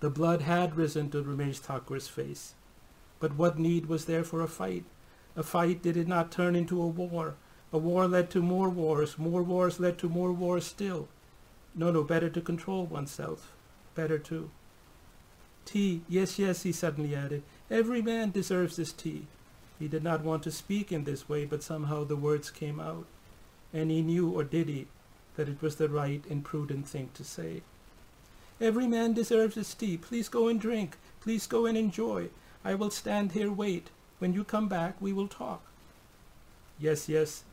The 0.00 0.10
blood 0.10 0.42
had 0.42 0.76
risen 0.76 1.10
to 1.10 1.22
Ramesh 1.22 1.60
Thakur's 1.60 2.08
face. 2.08 2.54
But 3.18 3.36
what 3.36 3.58
need 3.58 3.86
was 3.86 4.06
there 4.06 4.24
for 4.24 4.40
a 4.40 4.48
fight? 4.48 4.84
A 5.36 5.42
fight 5.42 5.82
did 5.82 5.96
it 5.96 6.08
not 6.08 6.32
turn 6.32 6.56
into 6.56 6.80
a 6.82 6.86
war, 6.86 7.34
a 7.72 7.78
war 7.78 8.08
led 8.08 8.30
to 8.30 8.42
more 8.42 8.68
wars. 8.68 9.18
More 9.18 9.42
wars 9.42 9.78
led 9.78 9.98
to 9.98 10.08
more 10.08 10.32
wars 10.32 10.66
still. 10.66 11.08
No, 11.74 11.92
no, 11.92 12.02
better 12.02 12.28
to 12.28 12.40
control 12.40 12.84
oneself. 12.86 13.52
Better 13.94 14.18
to. 14.18 14.50
Tea. 15.64 16.02
Yes, 16.08 16.38
yes, 16.38 16.62
he 16.64 16.72
suddenly 16.72 17.14
added. 17.14 17.42
Every 17.70 18.02
man 18.02 18.30
deserves 18.30 18.76
this 18.76 18.92
tea. 18.92 19.26
He 19.80 19.88
did 19.88 20.04
not 20.04 20.22
want 20.22 20.44
to 20.44 20.52
speak 20.52 20.92
in 20.92 21.02
this 21.02 21.28
way, 21.28 21.46
but 21.46 21.64
somehow 21.64 22.04
the 22.04 22.14
words 22.14 22.50
came 22.50 22.78
out. 22.78 23.06
And 23.72 23.90
he 23.90 24.02
knew, 24.02 24.30
or 24.30 24.44
did 24.44 24.68
he, 24.68 24.86
that 25.36 25.48
it 25.48 25.60
was 25.62 25.76
the 25.76 25.88
right 25.88 26.22
and 26.30 26.44
prudent 26.44 26.86
thing 26.86 27.08
to 27.14 27.24
say. 27.24 27.62
Every 28.60 28.86
man 28.86 29.14
deserves 29.14 29.54
his 29.54 29.72
tea. 29.72 29.96
Please 29.96 30.28
go 30.28 30.48
and 30.48 30.60
drink. 30.60 30.98
Please 31.22 31.46
go 31.46 31.64
and 31.64 31.78
enjoy. 31.78 32.28
I 32.62 32.74
will 32.74 32.90
stand 32.90 33.32
here 33.32 33.50
wait. 33.50 33.88
When 34.18 34.34
you 34.34 34.44
come 34.44 34.68
back, 34.68 34.96
we 35.00 35.14
will 35.14 35.28
talk. 35.28 35.62
Yes, 36.78 37.08
yes, 37.08 37.44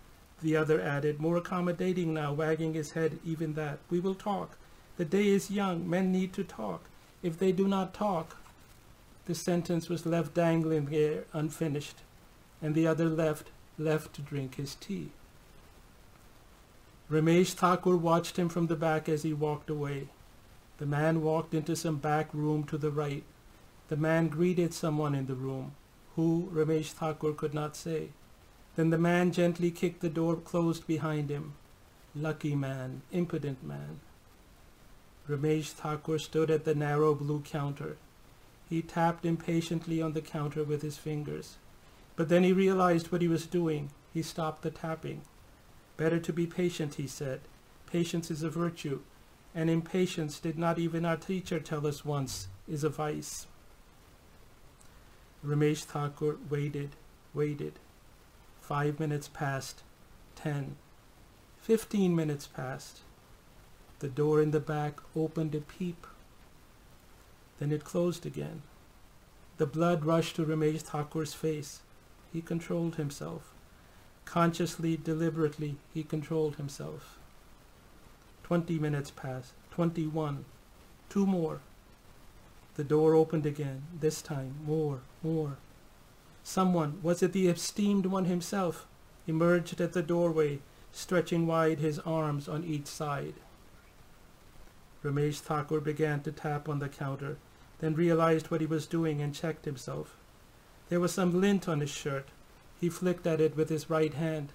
the 0.41 0.57
other 0.57 0.81
added, 0.81 1.19
more 1.21 1.37
accommodating 1.37 2.13
now, 2.13 2.33
wagging 2.33 2.73
his 2.73 2.91
head 2.91 3.19
even 3.25 3.53
that. 3.53 3.79
We 3.89 4.01
will 4.01 4.15
talk. 4.15 4.57
The 4.97 5.05
day 5.05 5.29
is 5.29 5.49
young. 5.49 5.89
Men 5.89 6.11
need 6.11 6.33
to 6.33 6.43
talk. 6.43 6.83
If 7.23 7.39
they 7.39 7.53
do 7.53 7.69
not 7.69 7.93
talk, 7.93 8.35
the 9.25 9.35
sentence 9.35 9.87
was 9.87 10.05
left 10.05 10.33
dangling 10.33 10.85
there 10.85 11.23
unfinished, 11.33 11.97
and 12.61 12.75
the 12.75 12.87
other 12.87 13.09
left, 13.09 13.49
left 13.77 14.13
to 14.15 14.21
drink 14.21 14.55
his 14.55 14.75
tea. 14.75 15.11
Ramesh 17.09 17.53
Thakur 17.53 17.95
watched 17.95 18.37
him 18.37 18.49
from 18.49 18.67
the 18.67 18.75
back 18.75 19.07
as 19.07 19.23
he 19.23 19.33
walked 19.33 19.69
away. 19.69 20.09
The 20.77 20.85
man 20.85 21.21
walked 21.21 21.53
into 21.53 21.75
some 21.75 21.97
back 21.97 22.33
room 22.33 22.63
to 22.65 22.77
the 22.77 22.91
right. 22.91 23.23
The 23.87 23.95
man 23.95 24.27
greeted 24.27 24.73
someone 24.73 25.15
in 25.15 25.27
the 25.27 25.35
room, 25.35 25.73
who 26.15 26.49
Ramesh 26.53 26.91
Thakur 26.91 27.33
could 27.33 27.53
not 27.53 27.75
say. 27.75 28.09
Then 28.75 28.89
the 28.89 28.97
man 28.97 29.31
gently 29.31 29.71
kicked 29.71 30.01
the 30.01 30.09
door 30.09 30.35
closed 30.35 30.85
behind 30.85 31.29
him. 31.29 31.53
Lucky 32.13 32.55
man, 32.55 33.01
impudent 33.11 33.63
man. 33.63 34.01
Ramesh 35.29 35.71
Thakur 35.71 36.19
stood 36.19 36.51
at 36.51 36.65
the 36.65 36.75
narrow 36.75 37.15
blue 37.15 37.41
counter. 37.41 37.97
He 38.69 38.81
tapped 38.81 39.25
impatiently 39.25 40.01
on 40.01 40.13
the 40.13 40.21
counter 40.21 40.63
with 40.63 40.81
his 40.81 40.97
fingers. 40.97 41.55
But 42.17 42.27
then 42.27 42.43
he 42.43 42.51
realized 42.51 43.11
what 43.11 43.21
he 43.21 43.29
was 43.29 43.45
doing. 43.45 43.91
He 44.13 44.21
stopped 44.21 44.63
the 44.63 44.71
tapping. 44.71 45.21
Better 45.95 46.19
to 46.19 46.33
be 46.33 46.45
patient, 46.45 46.95
he 46.95 47.07
said. 47.07 47.39
Patience 47.89 48.29
is 48.29 48.43
a 48.43 48.49
virtue, 48.49 48.99
and 49.55 49.69
impatience, 49.69 50.39
did 50.39 50.57
not 50.57 50.77
even 50.77 51.05
our 51.05 51.15
teacher 51.15 51.59
tell 51.59 51.87
us 51.87 52.03
once, 52.03 52.49
is 52.67 52.83
a 52.83 52.89
vice. 52.89 53.47
Ramesh 55.45 55.85
Thakur 55.85 56.37
waited, 56.49 56.89
waited. 57.33 57.73
Five 58.59 58.99
minutes 58.99 59.29
passed, 59.29 59.83
ten, 60.35 60.75
fifteen 61.61 62.15
minutes 62.15 62.47
passed. 62.47 63.01
The 63.99 64.09
door 64.09 64.41
in 64.41 64.51
the 64.51 64.59
back 64.59 64.99
opened 65.15 65.55
a 65.55 65.61
peep. 65.61 66.05
Then 67.59 67.71
it 67.71 67.83
closed 67.83 68.25
again. 68.25 68.63
The 69.57 69.65
blood 69.65 70.03
rushed 70.03 70.35
to 70.35 70.45
Ramesh 70.45 70.81
Thakur's 70.81 71.33
face. 71.33 71.81
He 72.33 72.41
controlled 72.41 72.95
himself. 72.95 73.53
Consciously, 74.25 74.97
deliberately, 74.97 75.77
he 75.93 76.03
controlled 76.03 76.57
himself. 76.57 77.17
Twenty 78.43 78.77
minutes 78.77 79.11
passed. 79.11 79.53
Twenty-one. 79.71 80.45
Two 81.09 81.25
more. 81.25 81.61
The 82.75 82.83
door 82.83 83.13
opened 83.13 83.45
again. 83.45 83.83
This 83.99 84.21
time, 84.21 84.55
more, 84.65 84.99
more. 85.23 85.57
Someone, 86.43 86.99
was 87.01 87.23
it 87.23 87.33
the 87.33 87.47
esteemed 87.47 88.05
one 88.05 88.25
himself, 88.25 88.85
emerged 89.25 89.81
at 89.81 89.93
the 89.93 90.01
doorway, 90.01 90.59
stretching 90.91 91.47
wide 91.47 91.79
his 91.79 91.99
arms 91.99 92.47
on 92.47 92.63
each 92.63 92.87
side. 92.87 93.35
Ramesh 95.03 95.39
Thakur 95.39 95.79
began 95.79 96.21
to 96.23 96.31
tap 96.31 96.67
on 96.67 96.79
the 96.79 96.89
counter, 96.89 97.37
then 97.79 97.95
realized 97.95 98.51
what 98.51 98.61
he 98.61 98.67
was 98.67 98.87
doing 98.87 99.21
and 99.21 99.33
checked 99.33 99.65
himself. 99.65 100.16
There 100.89 100.99
was 100.99 101.13
some 101.13 101.39
lint 101.41 101.67
on 101.67 101.81
his 101.81 101.89
shirt. 101.89 102.27
He 102.79 102.89
flicked 102.89 103.27
at 103.27 103.41
it 103.41 103.57
with 103.57 103.69
his 103.69 103.89
right 103.89 104.13
hand. 104.13 104.53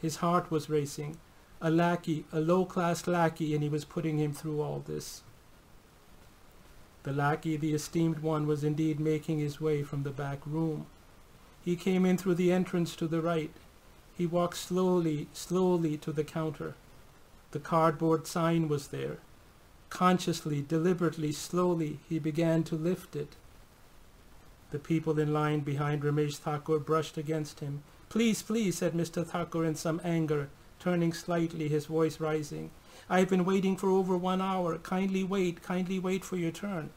His 0.00 0.16
heart 0.16 0.50
was 0.50 0.70
racing. 0.70 1.16
A 1.60 1.70
lackey, 1.70 2.24
a 2.32 2.40
low-class 2.40 3.06
lackey, 3.06 3.54
and 3.54 3.62
he 3.62 3.68
was 3.68 3.84
putting 3.84 4.18
him 4.18 4.32
through 4.32 4.60
all 4.60 4.82
this. 4.86 5.22
The 7.04 7.12
lackey, 7.12 7.56
the 7.56 7.74
esteemed 7.74 8.20
one, 8.20 8.46
was 8.46 8.64
indeed 8.64 9.00
making 9.00 9.38
his 9.38 9.60
way 9.60 9.82
from 9.82 10.02
the 10.02 10.10
back 10.10 10.40
room. 10.46 10.86
He 11.64 11.76
came 11.76 12.04
in 12.04 12.18
through 12.18 12.34
the 12.34 12.52
entrance 12.52 12.94
to 12.96 13.06
the 13.06 13.20
right. 13.20 13.50
He 14.16 14.26
walked 14.26 14.56
slowly, 14.56 15.28
slowly 15.32 15.96
to 15.98 16.12
the 16.12 16.24
counter. 16.24 16.74
The 17.50 17.58
cardboard 17.60 18.26
sign 18.26 18.68
was 18.68 18.88
there. 18.88 19.18
Consciously, 19.90 20.62
deliberately, 20.62 21.32
slowly, 21.32 21.98
he 22.08 22.18
began 22.18 22.62
to 22.64 22.74
lift 22.74 23.16
it. 23.16 23.36
The 24.74 24.80
people 24.80 25.20
in 25.20 25.32
line 25.32 25.60
behind 25.60 26.02
Ramesh 26.02 26.38
Thakur 26.38 26.80
brushed 26.80 27.16
against 27.16 27.60
him. 27.60 27.84
Please, 28.08 28.42
please, 28.42 28.76
said 28.76 28.92
Mr. 28.92 29.24
Thakur 29.24 29.64
in 29.64 29.76
some 29.76 30.00
anger, 30.02 30.48
turning 30.80 31.12
slightly, 31.12 31.68
his 31.68 31.86
voice 31.86 32.18
rising. 32.18 32.72
I 33.08 33.20
have 33.20 33.28
been 33.28 33.44
waiting 33.44 33.76
for 33.76 33.88
over 33.88 34.16
one 34.16 34.42
hour. 34.42 34.78
Kindly 34.78 35.22
wait, 35.22 35.62
kindly 35.62 36.00
wait 36.00 36.24
for 36.24 36.36
your 36.36 36.50
turn. 36.50 36.90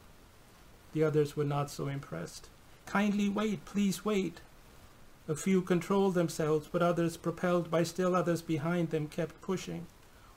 The 0.92 1.04
others 1.04 1.36
were 1.36 1.44
not 1.44 1.70
so 1.70 1.86
impressed. 1.86 2.48
Kindly 2.84 3.28
wait, 3.28 3.64
please 3.64 4.04
wait. 4.04 4.40
A 5.28 5.36
few 5.36 5.62
controlled 5.62 6.14
themselves, 6.14 6.66
but 6.66 6.82
others, 6.82 7.16
propelled 7.16 7.70
by 7.70 7.84
still 7.84 8.16
others 8.16 8.42
behind 8.42 8.90
them, 8.90 9.06
kept 9.06 9.40
pushing. 9.40 9.86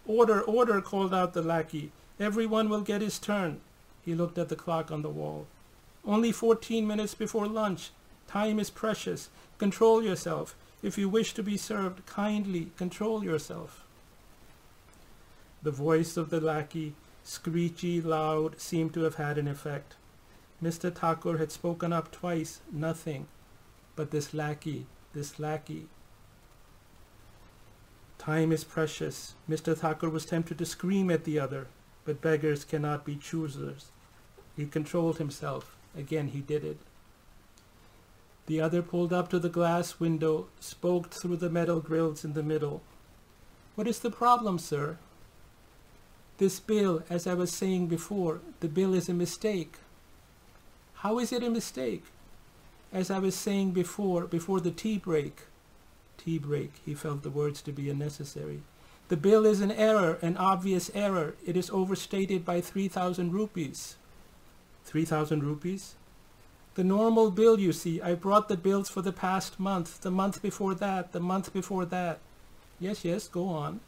Order, 0.06 0.42
order, 0.42 0.80
called 0.80 1.12
out 1.12 1.34
the 1.34 1.42
lackey. 1.42 1.92
Everyone 2.20 2.70
will 2.70 2.82
get 2.82 3.02
his 3.02 3.18
turn. 3.18 3.62
He 4.06 4.14
looked 4.14 4.38
at 4.38 4.50
the 4.50 4.56
clock 4.56 4.92
on 4.92 5.02
the 5.02 5.10
wall. 5.10 5.48
Only 6.06 6.32
14 6.32 6.88
minutes 6.88 7.14
before 7.14 7.48
lunch. 7.48 7.92
Time 8.28 8.60
is 8.60 8.70
precious. 8.70 9.30
Control 9.58 10.04
yourself. 10.04 10.56
If 10.82 10.98
you 10.98 11.08
wish 11.10 11.34
to 11.36 11.44
be 11.44 11.58
served, 11.58 12.06
kindly 12.06 12.72
control 12.76 13.24
yourself. 13.24 13.86
The 15.62 15.72
voice 15.72 16.18
of 16.18 16.32
the 16.32 16.42
lackey, 16.42 16.96
screechy, 17.24 18.02
loud, 18.02 18.60
seemed 18.60 18.94
to 18.96 19.02
have 19.02 19.16
had 19.16 19.38
an 19.38 19.48
effect. 19.48 19.96
Mr. 20.64 20.94
Thakur 20.94 21.38
had 21.38 21.52
spoken 21.52 21.94
up 21.94 22.12
twice, 22.12 22.62
nothing. 22.72 23.28
But 23.96 24.10
this 24.10 24.34
lackey, 24.34 24.88
this 25.14 25.40
lackey. 25.40 25.88
Time 28.18 28.52
is 28.52 28.64
precious. 28.64 29.36
Mr. 29.50 29.78
Thakur 29.78 30.10
was 30.10 30.26
tempted 30.26 30.58
to 30.58 30.66
scream 30.66 31.12
at 31.12 31.26
the 31.26 31.40
other, 31.40 31.68
but 32.06 32.22
beggars 32.22 32.64
cannot 32.64 33.06
be 33.06 33.16
choosers. 33.16 33.88
He 34.56 34.66
controlled 34.66 35.18
himself. 35.18 35.76
Again 35.98 36.30
he 36.30 36.40
did 36.42 36.64
it. 36.64 36.78
The 38.48 38.60
other 38.60 38.82
pulled 38.82 39.14
up 39.14 39.30
to 39.30 39.40
the 39.40 39.50
glass 39.50 40.00
window, 40.00 40.48
spoke 40.60 41.12
through 41.12 41.38
the 41.38 41.50
metal 41.50 41.80
grills 41.80 42.26
in 42.26 42.34
the 42.34 42.44
middle. 42.44 42.82
What 43.76 43.88
is 43.88 44.00
the 44.00 44.12
problem, 44.12 44.60
sir? 44.60 44.98
This 46.38 46.60
bill, 46.60 47.04
as 47.10 47.28
I 47.28 47.34
was 47.34 47.52
saying 47.52 47.88
before, 47.88 48.42
the 48.60 48.68
bill 48.68 48.94
is 48.94 49.08
a 49.08 49.14
mistake. 49.14 49.76
How 50.96 51.20
is 51.20 51.32
it 51.32 51.44
a 51.44 51.50
mistake? 51.50 52.06
As 52.92 53.10
I 53.10 53.20
was 53.20 53.36
saying 53.36 53.72
before, 53.72 54.26
before 54.26 54.60
the 54.60 54.72
tea 54.72 54.98
break. 54.98 55.42
Tea 56.18 56.38
break, 56.38 56.74
he 56.86 56.94
felt 56.94 57.24
the 57.24 57.30
words 57.30 57.62
to 57.62 57.72
be 57.72 57.90
unnecessary. 57.90 58.64
The 59.08 59.18
bill 59.18 59.46
is 59.46 59.62
an 59.62 59.72
error, 59.72 60.18
an 60.22 60.36
obvious 60.38 60.92
error. 60.94 61.36
It 61.46 61.56
is 61.56 61.70
overstated 61.70 62.44
by 62.44 62.62
3,000 62.62 63.32
rupees. 63.32 63.96
3,000 64.86 65.44
rupees? 65.44 65.96
The 66.76 66.84
normal 66.84 67.32
bill, 67.32 67.60
you 67.60 67.74
see, 67.74 68.02
I 68.02 68.16
brought 68.16 68.48
the 68.48 68.56
bills 68.56 68.90
for 68.90 69.02
the 69.02 69.12
past 69.12 69.60
month, 69.60 70.02
the 70.02 70.12
month 70.12 70.42
before 70.42 70.74
that, 70.76 71.12
the 71.12 71.20
month 71.20 71.52
before 71.52 71.86
that. 71.86 72.20
Yes, 72.80 73.04
yes, 73.04 73.28
go 73.28 73.50
on. 73.50 73.82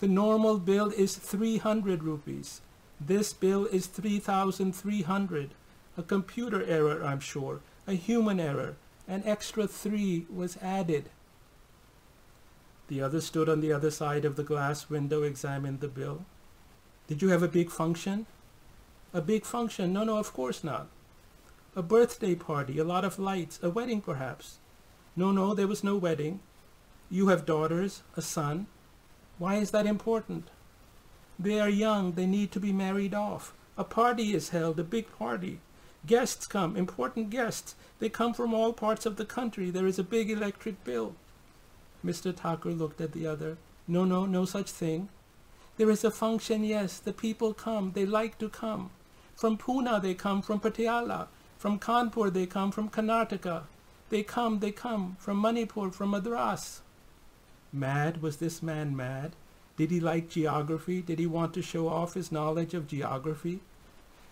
The 0.00 0.08
normal 0.08 0.58
bill 0.58 0.90
is 0.90 1.16
300 1.16 2.02
rupees. 2.02 2.60
This 3.00 3.32
bill 3.32 3.66
is 3.66 3.86
3,300. 3.86 5.50
A 5.98 6.02
computer 6.02 6.62
error, 6.64 7.04
I'm 7.04 7.20
sure, 7.20 7.60
a 7.86 7.92
human 7.92 8.40
error. 8.40 8.76
An 9.06 9.22
extra 9.24 9.66
three 9.66 10.26
was 10.30 10.58
added. 10.62 11.10
The 12.88 13.00
other 13.00 13.20
stood 13.20 13.48
on 13.48 13.60
the 13.60 13.72
other 13.72 13.90
side 13.90 14.24
of 14.24 14.36
the 14.36 14.42
glass 14.42 14.88
window, 14.88 15.22
examined 15.22 15.80
the 15.80 15.88
bill. 15.88 16.24
Did 17.06 17.22
you 17.22 17.28
have 17.28 17.42
a 17.42 17.48
big 17.48 17.70
function? 17.70 18.26
A 19.16 19.22
big 19.22 19.46
function? 19.46 19.94
No, 19.94 20.04
no, 20.04 20.18
of 20.18 20.34
course 20.34 20.62
not. 20.62 20.88
A 21.74 21.80
birthday 21.80 22.34
party, 22.34 22.78
a 22.78 22.84
lot 22.84 23.02
of 23.02 23.18
lights, 23.18 23.58
a 23.62 23.70
wedding 23.70 24.02
perhaps. 24.02 24.58
No, 25.16 25.32
no, 25.32 25.54
there 25.54 25.66
was 25.66 25.82
no 25.82 25.96
wedding. 25.96 26.40
You 27.08 27.28
have 27.28 27.46
daughters, 27.46 28.02
a 28.14 28.20
son. 28.20 28.66
Why 29.38 29.54
is 29.54 29.70
that 29.70 29.86
important? 29.86 30.48
They 31.38 31.58
are 31.58 31.70
young, 31.70 32.12
they 32.12 32.26
need 32.26 32.52
to 32.52 32.60
be 32.60 32.74
married 32.74 33.14
off. 33.14 33.54
A 33.78 33.84
party 33.84 34.34
is 34.34 34.50
held, 34.50 34.78
a 34.78 34.84
big 34.84 35.10
party. 35.18 35.60
Guests 36.04 36.46
come, 36.46 36.76
important 36.76 37.30
guests. 37.30 37.74
They 38.00 38.10
come 38.10 38.34
from 38.34 38.52
all 38.52 38.74
parts 38.74 39.06
of 39.06 39.16
the 39.16 39.24
country. 39.24 39.70
There 39.70 39.86
is 39.86 39.98
a 39.98 40.04
big 40.04 40.30
electric 40.30 40.84
bill. 40.84 41.14
Mr. 42.04 42.36
Thakur 42.36 42.72
looked 42.72 43.00
at 43.00 43.12
the 43.12 43.26
other. 43.26 43.56
No, 43.88 44.04
no, 44.04 44.26
no 44.26 44.44
such 44.44 44.70
thing. 44.70 45.08
There 45.78 45.90
is 45.90 46.04
a 46.04 46.10
function, 46.10 46.64
yes. 46.64 46.98
The 46.98 47.14
people 47.14 47.54
come. 47.54 47.92
They 47.92 48.04
like 48.04 48.36
to 48.40 48.50
come. 48.50 48.90
From 49.36 49.58
Pune 49.58 50.00
they 50.00 50.14
come, 50.14 50.42
from 50.42 50.60
Patiala. 50.60 51.28
From 51.58 51.78
Kanpur 51.78 52.32
they 52.32 52.46
come, 52.46 52.72
from 52.72 52.88
Karnataka. 52.88 53.64
They 54.08 54.22
come, 54.22 54.60
they 54.60 54.72
come, 54.72 55.16
from 55.20 55.40
Manipur, 55.40 55.90
from 55.90 56.10
Madras. 56.10 56.80
Mad? 57.72 58.22
Was 58.22 58.38
this 58.38 58.62
man 58.62 58.96
mad? 58.96 59.36
Did 59.76 59.90
he 59.90 60.00
like 60.00 60.30
geography? 60.30 61.02
Did 61.02 61.18
he 61.18 61.26
want 61.26 61.52
to 61.54 61.62
show 61.62 61.88
off 61.88 62.14
his 62.14 62.32
knowledge 62.32 62.72
of 62.72 62.88
geography? 62.88 63.60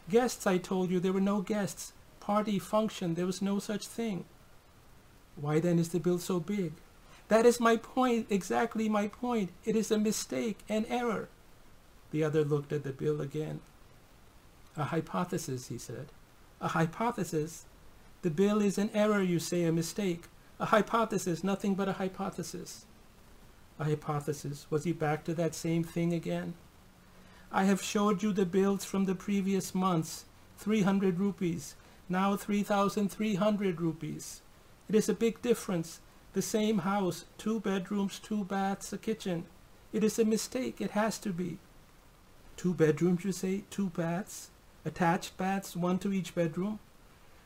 Guests, 0.09 0.47
I 0.47 0.57
told 0.59 0.91
you, 0.91 1.01
there 1.01 1.13
were 1.13 1.21
no 1.21 1.43
guests. 1.43 1.93
Party, 2.21 2.59
function, 2.59 3.15
there 3.15 3.27
was 3.27 3.43
no 3.43 3.59
such 3.59 3.87
thing. 3.87 4.25
Why 5.37 5.61
then 5.61 5.79
is 5.79 5.91
the 5.91 6.01
bill 6.01 6.19
so 6.19 6.41
big? 6.41 6.73
That 7.29 7.45
is 7.45 7.61
my 7.61 7.77
point, 7.77 8.27
exactly 8.31 8.89
my 8.89 9.09
point. 9.09 9.51
It 9.65 9.77
is 9.77 9.91
a 9.91 9.99
mistake, 9.99 10.59
an 10.69 10.87
error. 10.87 11.29
The 12.11 12.25
other 12.25 12.45
looked 12.45 12.73
at 12.73 12.85
the 12.85 12.93
bill 12.93 13.21
again. 13.21 13.61
A 14.77 14.85
hypothesis, 14.85 15.69
he 15.69 15.79
said. 15.79 16.07
A 16.61 16.69
hypothesis? 16.69 17.65
The 18.23 18.31
bill 18.31 18.61
is 18.61 18.79
an 18.79 18.91
error, 18.93 19.23
you 19.23 19.39
say, 19.39 19.65
a 19.65 19.73
mistake. 19.73 20.25
A 20.59 20.67
hypothesis, 20.67 21.45
nothing 21.45 21.75
but 21.75 21.89
a 21.89 21.95
hypothesis. 21.95 22.87
A 23.79 23.85
hypothesis. 23.85 24.67
Was 24.71 24.85
he 24.85 24.93
back 24.93 25.25
to 25.25 25.35
that 25.35 25.55
same 25.55 25.85
thing 25.85 26.13
again? 26.13 26.55
I 27.53 27.65
have 27.65 27.83
showed 27.83 28.23
you 28.23 28.33
the 28.33 28.47
bills 28.47 28.85
from 28.85 29.05
the 29.05 29.15
previous 29.15 29.75
months. 29.75 30.25
300 30.59 31.19
rupees. 31.19 31.75
Now 32.09 32.37
3,300 32.37 33.81
rupees. 33.81 34.41
It 34.89 34.95
is 34.95 35.09
a 35.09 35.15
big 35.15 35.41
difference. 35.41 36.01
The 36.33 36.43
same 36.43 36.79
house, 36.79 37.27
two 37.39 37.61
bedrooms, 37.61 38.19
two 38.19 38.45
baths, 38.45 38.93
a 38.93 38.99
kitchen. 38.99 39.45
It 39.93 40.03
is 40.03 40.19
a 40.19 40.25
mistake. 40.25 40.81
It 40.81 40.91
has 40.93 41.19
to 41.19 41.33
be. 41.33 41.59
Two 42.57 42.75
bedrooms, 42.75 43.25
you 43.25 43.33
say? 43.33 43.65
Two 43.71 43.91
baths? 43.91 44.51
Attached 44.85 45.37
baths, 45.37 45.75
one 45.77 45.99
to 46.01 46.13
each 46.13 46.35
bedroom? 46.35 46.79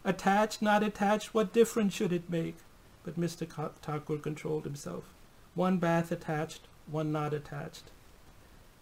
Attached, 0.05 0.61
not 0.61 0.83
attached, 0.83 1.35
what 1.35 1.53
difference 1.53 1.95
should 1.95 2.13
it 2.13 2.31
make? 2.31 2.57
But 3.05 3.19
Mr. 3.19 3.47
Thakur 3.81 4.19
controlled 4.19 4.65
himself. 4.65 5.05
One 5.55 5.79
bath 5.79 6.11
attached, 6.11 6.67
one 6.91 7.13
not 7.13 7.33
attached. 7.33 7.85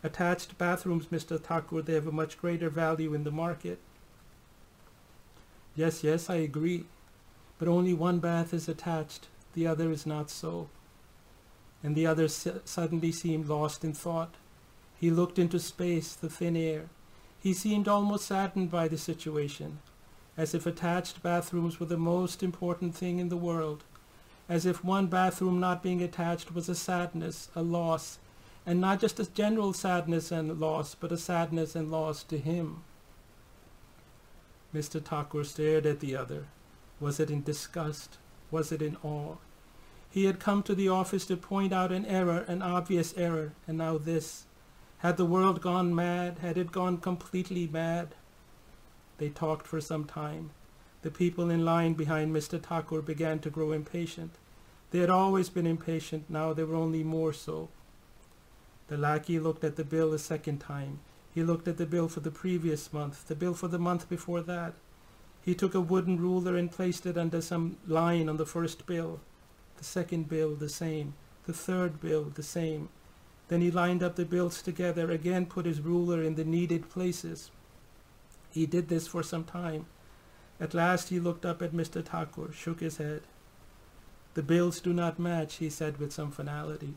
Attached 0.03 0.57
bathrooms, 0.59 1.07
Mr. 1.07 1.41
Thakur, 1.41 1.83
they 1.83 1.95
have 1.95 2.07
a 2.07 2.13
much 2.13 2.39
greater 2.39 2.71
value 2.71 3.15
in 3.15 3.25
the 3.25 3.31
market. 3.31 3.79
Yes, 5.75 6.05
yes, 6.05 6.31
I 6.31 6.37
agree. 6.37 6.85
But 7.59 7.69
only 7.69 7.95
one 7.95 8.19
bath 8.19 8.55
is 8.55 8.69
attached, 8.69 9.29
the 9.55 9.67
other 9.67 9.91
is 9.91 10.07
not 10.07 10.31
so. 10.31 10.69
And 11.83 11.95
the 11.95 12.07
other 12.07 12.29
suddenly 12.29 13.13
seemed 13.13 13.49
lost 13.49 13.85
in 13.85 13.93
thought. 13.93 14.35
He 14.99 15.11
looked 15.11 15.39
into 15.39 15.59
space, 15.59 16.15
the 16.15 16.31
thin 16.31 16.57
air. 16.57 16.89
He 17.41 17.53
seemed 17.53 17.89
almost 17.89 18.27
saddened 18.27 18.71
by 18.71 18.89
the 18.89 18.99
situation, 18.99 19.79
as 20.37 20.55
if 20.55 20.67
attached 20.67 21.23
bathrooms 21.23 21.79
were 21.79 21.87
the 21.87 21.97
most 21.97 22.43
important 22.43 22.95
thing 22.95 23.19
in 23.19 23.29
the 23.29 23.37
world, 23.37 23.85
as 24.49 24.67
if 24.67 24.85
one 24.85 25.07
bathroom 25.07 25.61
not 25.61 25.83
being 25.83 26.03
attached 26.03 26.55
was 26.55 26.69
a 26.69 26.75
sadness, 26.75 27.49
a 27.55 27.63
loss, 27.63 28.19
and 28.65 28.81
not 28.81 29.01
just 29.01 29.21
a 29.21 29.31
general 29.33 29.73
sadness 29.73 30.33
and 30.33 30.59
loss, 30.59 30.95
but 30.95 31.13
a 31.13 31.17
sadness 31.17 31.77
and 31.77 31.91
loss 31.91 32.25
to 32.25 32.39
him. 32.39 32.83
Mr. 34.75 35.03
Thakur 35.03 35.45
stared 35.45 35.87
at 35.87 36.01
the 36.01 36.17
other. 36.17 36.47
Was 36.99 37.21
it 37.21 37.31
in 37.31 37.43
disgust? 37.43 38.19
Was 38.51 38.73
it 38.73 38.83
in 38.83 38.97
awe? 39.03 39.37
He 40.11 40.25
had 40.25 40.41
come 40.41 40.63
to 40.65 40.75
the 40.75 40.89
office 40.89 41.27
to 41.27 41.37
point 41.37 41.73
out 41.73 41.93
an 41.93 42.07
error, 42.07 42.45
an 42.49 42.63
obvious 42.63 43.15
error, 43.17 43.53
and 43.69 43.79
now 43.79 43.99
this. 43.99 44.46
Had 44.99 45.19
the 45.19 45.27
world 45.27 45.61
gone 45.61 45.95
mad? 45.95 46.39
Had 46.39 46.57
it 46.57 46.73
gone 46.73 46.99
completely 46.99 47.67
mad? 47.67 48.15
They 49.19 49.29
talked 49.29 49.67
for 49.67 49.81
some 49.81 50.05
time. 50.05 50.51
The 51.03 51.11
people 51.11 51.51
in 51.51 51.65
line 51.65 51.95
behind 51.95 52.35
Mr. 52.35 52.61
Thakur 52.61 53.03
began 53.03 53.39
to 53.41 53.51
grow 53.51 53.73
impatient. 53.73 54.33
They 54.91 55.01
had 55.01 55.11
always 55.11 55.49
been 55.49 55.67
impatient, 55.67 56.31
now 56.31 56.53
they 56.53 56.65
were 56.65 56.75
only 56.75 57.03
more 57.03 57.33
so. 57.33 57.69
The 58.89 58.97
lackey 58.97 59.39
looked 59.39 59.65
at 59.65 59.77
the 59.77 59.85
bill 59.85 60.13
a 60.13 60.19
second 60.19 60.59
time. 60.59 61.01
He 61.35 61.43
looked 61.43 61.69
at 61.69 61.77
the 61.77 61.87
bill 61.87 62.09
for 62.09 62.21
the 62.21 62.31
previous 62.31 62.93
month, 62.93 63.29
the 63.29 63.35
bill 63.35 63.53
for 63.53 63.69
the 63.69 63.79
month 63.79 64.09
before 64.09 64.41
that. 64.43 64.75
He 65.43 65.55
took 65.55 65.75
a 65.75 65.81
wooden 65.81 66.19
ruler 66.19 66.57
and 66.57 66.71
placed 66.71 67.05
it 67.05 67.19
under 67.19 67.41
some 67.41 67.77
line 67.87 68.29
on 68.29 68.37
the 68.37 68.47
first 68.47 68.87
bill. 68.87 69.21
The 69.77 69.85
second 69.85 70.29
bill, 70.29 70.55
the 70.55 70.69
same. 70.69 71.15
The 71.45 71.53
third 71.53 72.01
bill, 72.01 72.25
the 72.25 72.43
same. 72.43 72.89
Then 73.49 73.61
he 73.61 73.71
lined 73.71 74.03
up 74.03 74.17
the 74.17 74.25
bills 74.25 74.61
together, 74.61 75.11
again 75.11 75.47
put 75.47 75.67
his 75.67 75.81
ruler 75.81 76.23
in 76.23 76.35
the 76.35 76.45
needed 76.45 76.91
places. 76.91 77.51
He 78.51 78.67
did 78.67 78.89
this 78.89 79.07
for 79.07 79.23
some 79.23 79.45
time. 79.45 79.87
At 80.59 80.75
last 80.75 81.11
he 81.11 81.21
looked 81.21 81.45
up 81.45 81.63
at 81.63 81.73
Mr. 81.73 82.05
Thakur, 82.05 82.53
shook 82.53 82.81
his 82.81 82.97
head. 82.97 83.23
The 84.35 84.43
bills 84.43 84.81
do 84.81 84.93
not 84.93 85.19
match, 85.19 85.57
he 85.57 85.71
said 85.71 85.99
with 85.99 86.13
some 86.13 86.31
finality. 86.31 86.95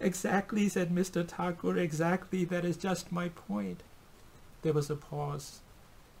Exactly, 0.00 0.68
said 0.68 0.90
Mr. 0.90 1.26
Thakur, 1.26 1.76
exactly, 1.76 2.44
that 2.44 2.64
is 2.64 2.76
just 2.76 3.12
my 3.12 3.28
point. 3.28 3.82
There 4.62 4.72
was 4.72 4.90
a 4.90 4.96
pause. 4.96 5.60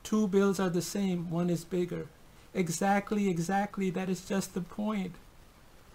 Two 0.02 0.28
bills 0.28 0.60
are 0.60 0.70
the 0.70 0.82
same, 0.82 1.30
one 1.30 1.50
is 1.50 1.64
bigger. 1.64 2.06
Exactly, 2.54 3.28
exactly, 3.28 3.90
that 3.90 4.08
is 4.08 4.24
just 4.24 4.54
the 4.54 4.60
point. 4.60 5.16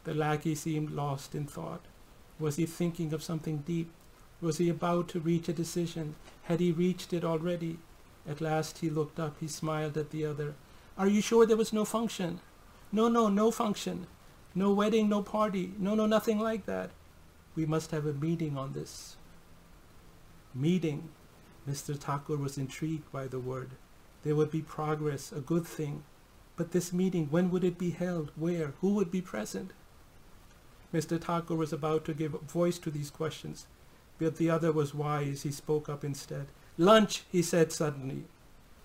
The 0.04 0.14
lackey 0.14 0.56
seemed 0.56 0.92
lost 0.92 1.34
in 1.34 1.46
thought. 1.46 1.82
Was 2.42 2.56
he 2.56 2.66
thinking 2.66 3.14
of 3.14 3.22
something 3.22 3.58
deep? 3.60 3.92
Was 4.42 4.58
he 4.58 4.68
about 4.68 5.08
to 5.10 5.20
reach 5.20 5.48
a 5.48 5.54
decision? 5.54 6.16
Had 6.46 6.60
he 6.60 6.72
reached 6.72 7.14
it 7.14 7.24
already? 7.24 7.78
At 8.28 8.42
last 8.42 8.80
he 8.80 8.90
looked 8.90 9.20
up, 9.20 9.36
he 9.40 9.48
smiled 9.48 9.96
at 9.96 10.10
the 10.10 10.26
other. 10.26 10.56
Are 10.98 11.08
you 11.08 11.22
sure 11.22 11.46
there 11.46 11.56
was 11.56 11.72
no 11.72 11.86
function? 11.86 12.40
No, 12.92 13.08
no, 13.08 13.28
no 13.28 13.52
function. 13.52 14.08
No 14.56 14.74
wedding, 14.74 15.08
no 15.08 15.22
party. 15.22 15.74
No, 15.78 15.94
no, 15.94 16.08
nothing 16.08 16.40
like 16.40 16.66
that. 16.66 16.90
We 17.56 17.68
must 17.68 17.92
have 17.92 18.08
a 18.08 18.14
meeting 18.14 18.58
on 18.58 18.74
this. 18.74 19.18
Meeting. 20.56 21.10
Mr. 21.70 21.96
Thakur 21.96 22.38
was 22.38 22.58
intrigued 22.58 23.12
by 23.12 23.28
the 23.28 23.40
word. 23.40 23.72
There 24.24 24.36
would 24.36 24.52
be 24.52 24.62
progress, 24.62 25.32
a 25.32 25.42
good 25.42 25.68
thing. 25.68 26.04
But 26.56 26.72
this 26.72 26.92
meeting, 26.92 27.28
when 27.28 27.52
would 27.52 27.64
it 27.64 27.78
be 27.78 27.92
held? 27.92 28.32
Where? 28.36 28.74
Who 28.82 28.96
would 28.96 29.12
be 29.12 29.22
present? 29.22 29.72
Mr. 30.94 31.20
Thakur 31.20 31.56
was 31.56 31.72
about 31.72 32.06
to 32.06 32.14
give 32.14 32.32
voice 32.32 32.78
to 32.80 32.92
these 32.92 33.10
questions, 33.10 33.66
but 34.18 34.38
the 34.38 34.50
other 34.50 34.72
was 34.72 34.94
wise. 34.94 35.44
He 35.44 35.52
spoke 35.52 35.88
up 35.88 36.04
instead. 36.04 36.48
Lunch, 36.78 37.24
he 37.32 37.42
said 37.42 37.72
suddenly. 37.72 38.26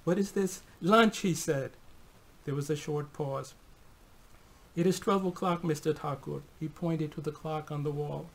What 0.05 0.19
is 0.19 0.33
this? 0.33 0.63
Lunch, 0.81 1.19
he 1.19 1.35
said. 1.35 1.73
There 2.45 2.55
was 2.55 2.71
a 2.71 2.77
short 2.77 3.13
pause. 3.13 3.55
It 4.77 4.87
is 4.87 5.01
twelve 5.01 5.25
o'clock, 5.25 5.63
Mr. 5.63 5.97
Thakur. 5.97 6.43
He 6.61 6.69
pointed 6.69 7.11
to 7.13 7.21
the 7.21 7.33
clock 7.33 7.71
on 7.71 7.83
the 7.83 7.91
wall. 7.91 8.27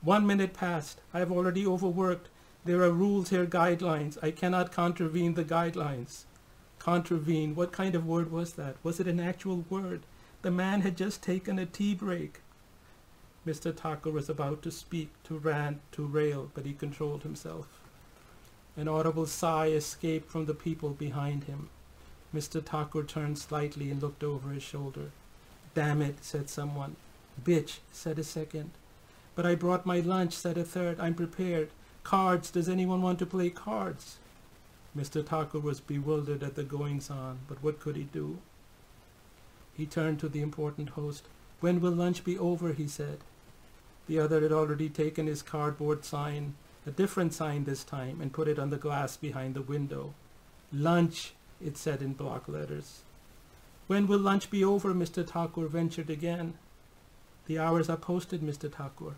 One 0.00 0.26
minute 0.26 0.52
passed. 0.52 1.00
I 1.14 1.20
have 1.20 1.30
already 1.30 1.64
overworked. 1.64 2.28
There 2.64 2.82
are 2.82 2.90
rules 2.90 3.30
here, 3.30 3.46
guidelines. 3.46 4.18
I 4.22 4.30
cannot 4.30 4.72
contravene 4.72 5.34
the 5.34 5.44
guidelines. 5.44 6.24
Contravene, 6.78 7.54
what 7.54 7.70
kind 7.70 7.94
of 7.94 8.06
word 8.06 8.32
was 8.32 8.54
that? 8.54 8.76
Was 8.82 8.98
it 8.98 9.06
an 9.06 9.20
actual 9.20 9.64
word? 9.70 10.02
The 10.42 10.50
man 10.50 10.80
had 10.80 10.96
just 10.96 11.22
taken 11.22 11.58
a 11.58 11.66
tea 11.66 11.94
break. 11.94 12.40
Mr. 13.46 13.76
Thakur 13.76 14.10
was 14.10 14.28
about 14.28 14.62
to 14.62 14.70
speak, 14.70 15.10
to 15.24 15.36
rant, 15.36 15.80
to 15.92 16.06
rail, 16.06 16.50
but 16.54 16.64
he 16.64 16.72
controlled 16.72 17.24
himself. 17.24 17.66
An 18.76 18.86
audible 18.86 19.26
sigh 19.26 19.66
escaped 19.66 20.30
from 20.30 20.46
the 20.46 20.54
people 20.54 20.90
behind 20.90 21.44
him. 21.44 21.68
Mr. 22.34 22.64
Thakur 22.64 23.02
turned 23.02 23.38
slightly 23.38 23.90
and 23.90 24.00
looked 24.00 24.22
over 24.22 24.50
his 24.50 24.62
shoulder. 24.62 25.10
Damn 25.74 26.00
it, 26.00 26.24
said 26.24 26.48
someone. 26.48 26.96
Bitch, 27.42 27.78
said 27.90 28.18
a 28.18 28.24
second. 28.24 28.70
But 29.34 29.44
I 29.44 29.56
brought 29.56 29.84
my 29.84 30.00
lunch, 30.00 30.34
said 30.34 30.56
a 30.56 30.64
third. 30.64 31.00
I'm 31.00 31.14
prepared. 31.14 31.70
Cards, 32.04 32.50
does 32.50 32.68
anyone 32.68 33.02
want 33.02 33.18
to 33.18 33.26
play 33.26 33.50
cards? 33.50 34.18
Mr. 34.96 35.24
Thakur 35.24 35.58
was 35.58 35.80
bewildered 35.80 36.42
at 36.42 36.54
the 36.54 36.62
goings-on, 36.62 37.40
but 37.48 37.62
what 37.62 37.80
could 37.80 37.96
he 37.96 38.04
do? 38.04 38.38
He 39.74 39.86
turned 39.86 40.20
to 40.20 40.28
the 40.28 40.42
important 40.42 40.90
host. 40.90 41.26
When 41.60 41.80
will 41.80 41.92
lunch 41.92 42.24
be 42.24 42.38
over, 42.38 42.72
he 42.72 42.86
said. 42.86 43.18
The 44.06 44.18
other 44.18 44.40
had 44.40 44.52
already 44.52 44.88
taken 44.88 45.26
his 45.26 45.42
cardboard 45.42 46.04
sign, 46.04 46.54
a 46.86 46.90
different 46.90 47.32
sign 47.32 47.64
this 47.64 47.84
time, 47.84 48.20
and 48.20 48.32
put 48.32 48.48
it 48.48 48.58
on 48.58 48.70
the 48.70 48.76
glass 48.76 49.16
behind 49.16 49.54
the 49.54 49.62
window. 49.62 50.14
Lunch, 50.72 51.34
it 51.64 51.76
said 51.76 52.02
in 52.02 52.12
block 52.12 52.48
letters. 52.48 53.02
When 53.86 54.06
will 54.06 54.18
lunch 54.18 54.50
be 54.50 54.64
over, 54.64 54.94
Mr. 54.94 55.26
Thakur 55.26 55.66
ventured 55.66 56.10
again. 56.10 56.54
The 57.46 57.58
hours 57.58 57.88
are 57.90 57.96
posted, 57.96 58.40
Mr. 58.40 58.70
Thakur. 58.70 59.14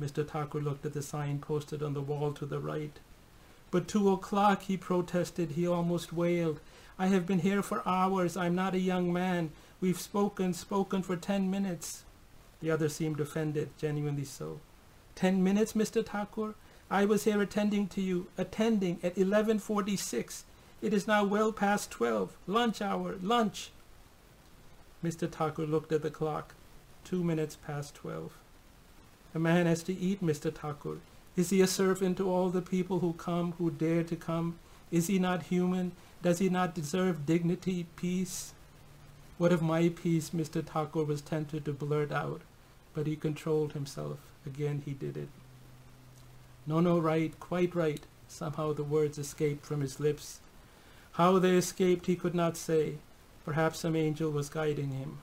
Mr. 0.00 0.26
Thakur 0.26 0.60
looked 0.60 0.86
at 0.86 0.94
the 0.94 1.02
sign 1.02 1.38
posted 1.38 1.82
on 1.82 1.94
the 1.94 2.00
wall 2.00 2.32
to 2.32 2.46
the 2.46 2.58
right. 2.58 2.98
But 3.70 3.88
two 3.88 4.10
o'clock, 4.10 4.62
he 4.62 4.76
protested. 4.76 5.52
He 5.52 5.66
almost 5.66 6.12
wailed. 6.12 6.60
I 6.98 7.06
have 7.06 7.26
been 7.26 7.40
here 7.40 7.62
for 7.62 7.86
hours. 7.86 8.36
I'm 8.36 8.54
not 8.54 8.74
a 8.74 8.80
young 8.80 9.12
man. 9.12 9.50
We've 9.80 10.00
spoken, 10.00 10.52
spoken 10.52 11.02
for 11.02 11.16
ten 11.16 11.50
minutes. 11.50 12.04
The 12.62 12.70
other 12.70 12.88
seemed 12.88 13.20
offended, 13.20 13.70
genuinely 13.76 14.24
so. 14.24 14.60
Ten 15.14 15.42
minutes, 15.42 15.72
Mr. 15.74 16.06
Thakur? 16.06 16.54
I 16.90 17.04
was 17.04 17.24
here 17.24 17.42
attending 17.42 17.88
to 17.88 18.00
you, 18.00 18.28
attending 18.38 19.00
at 19.02 19.16
11.46. 19.16 20.44
It 20.80 20.94
is 20.94 21.06
now 21.06 21.24
well 21.24 21.52
past 21.52 21.90
twelve. 21.90 22.36
Lunch 22.46 22.82
hour, 22.82 23.16
lunch. 23.22 23.70
Mr. 25.02 25.30
Thakur 25.30 25.66
looked 25.66 25.92
at 25.92 26.02
the 26.02 26.10
clock. 26.10 26.54
Two 27.04 27.22
minutes 27.22 27.56
past 27.56 27.94
twelve. 27.94 28.32
A 29.34 29.38
man 29.38 29.66
has 29.66 29.82
to 29.84 29.94
eat, 29.96 30.22
Mr. 30.22 30.52
Thakur. 30.52 30.98
Is 31.36 31.50
he 31.50 31.60
a 31.60 31.66
servant 31.66 32.16
to 32.18 32.28
all 32.28 32.50
the 32.50 32.60
people 32.62 32.98
who 32.98 33.12
come, 33.14 33.52
who 33.58 33.70
dare 33.70 34.02
to 34.02 34.16
come? 34.16 34.58
Is 34.90 35.06
he 35.06 35.18
not 35.18 35.44
human? 35.44 35.92
Does 36.20 36.40
he 36.40 36.48
not 36.48 36.74
deserve 36.74 37.26
dignity, 37.26 37.86
peace? 37.96 38.52
What 39.38 39.52
of 39.52 39.62
my 39.62 39.88
peace? 39.88 40.30
Mr. 40.30 40.64
Thakur 40.64 41.04
was 41.04 41.22
tempted 41.22 41.64
to 41.64 41.72
blurt 41.72 42.12
out, 42.12 42.42
but 42.94 43.06
he 43.06 43.16
controlled 43.16 43.72
himself. 43.72 44.18
Again 44.46 44.82
he 44.84 44.92
did 44.92 45.16
it. 45.16 45.28
No, 46.66 46.80
no, 46.80 46.98
right, 46.98 47.38
quite 47.40 47.74
right. 47.74 48.00
Somehow 48.28 48.72
the 48.72 48.84
words 48.84 49.18
escaped 49.18 49.66
from 49.66 49.80
his 49.80 50.00
lips. 50.00 50.40
How 51.12 51.38
they 51.38 51.56
escaped 51.56 52.06
he 52.06 52.16
could 52.16 52.34
not 52.34 52.56
say. 52.56 52.94
Perhaps 53.44 53.80
some 53.80 53.96
angel 53.96 54.30
was 54.30 54.48
guiding 54.48 54.90
him. 54.90 55.18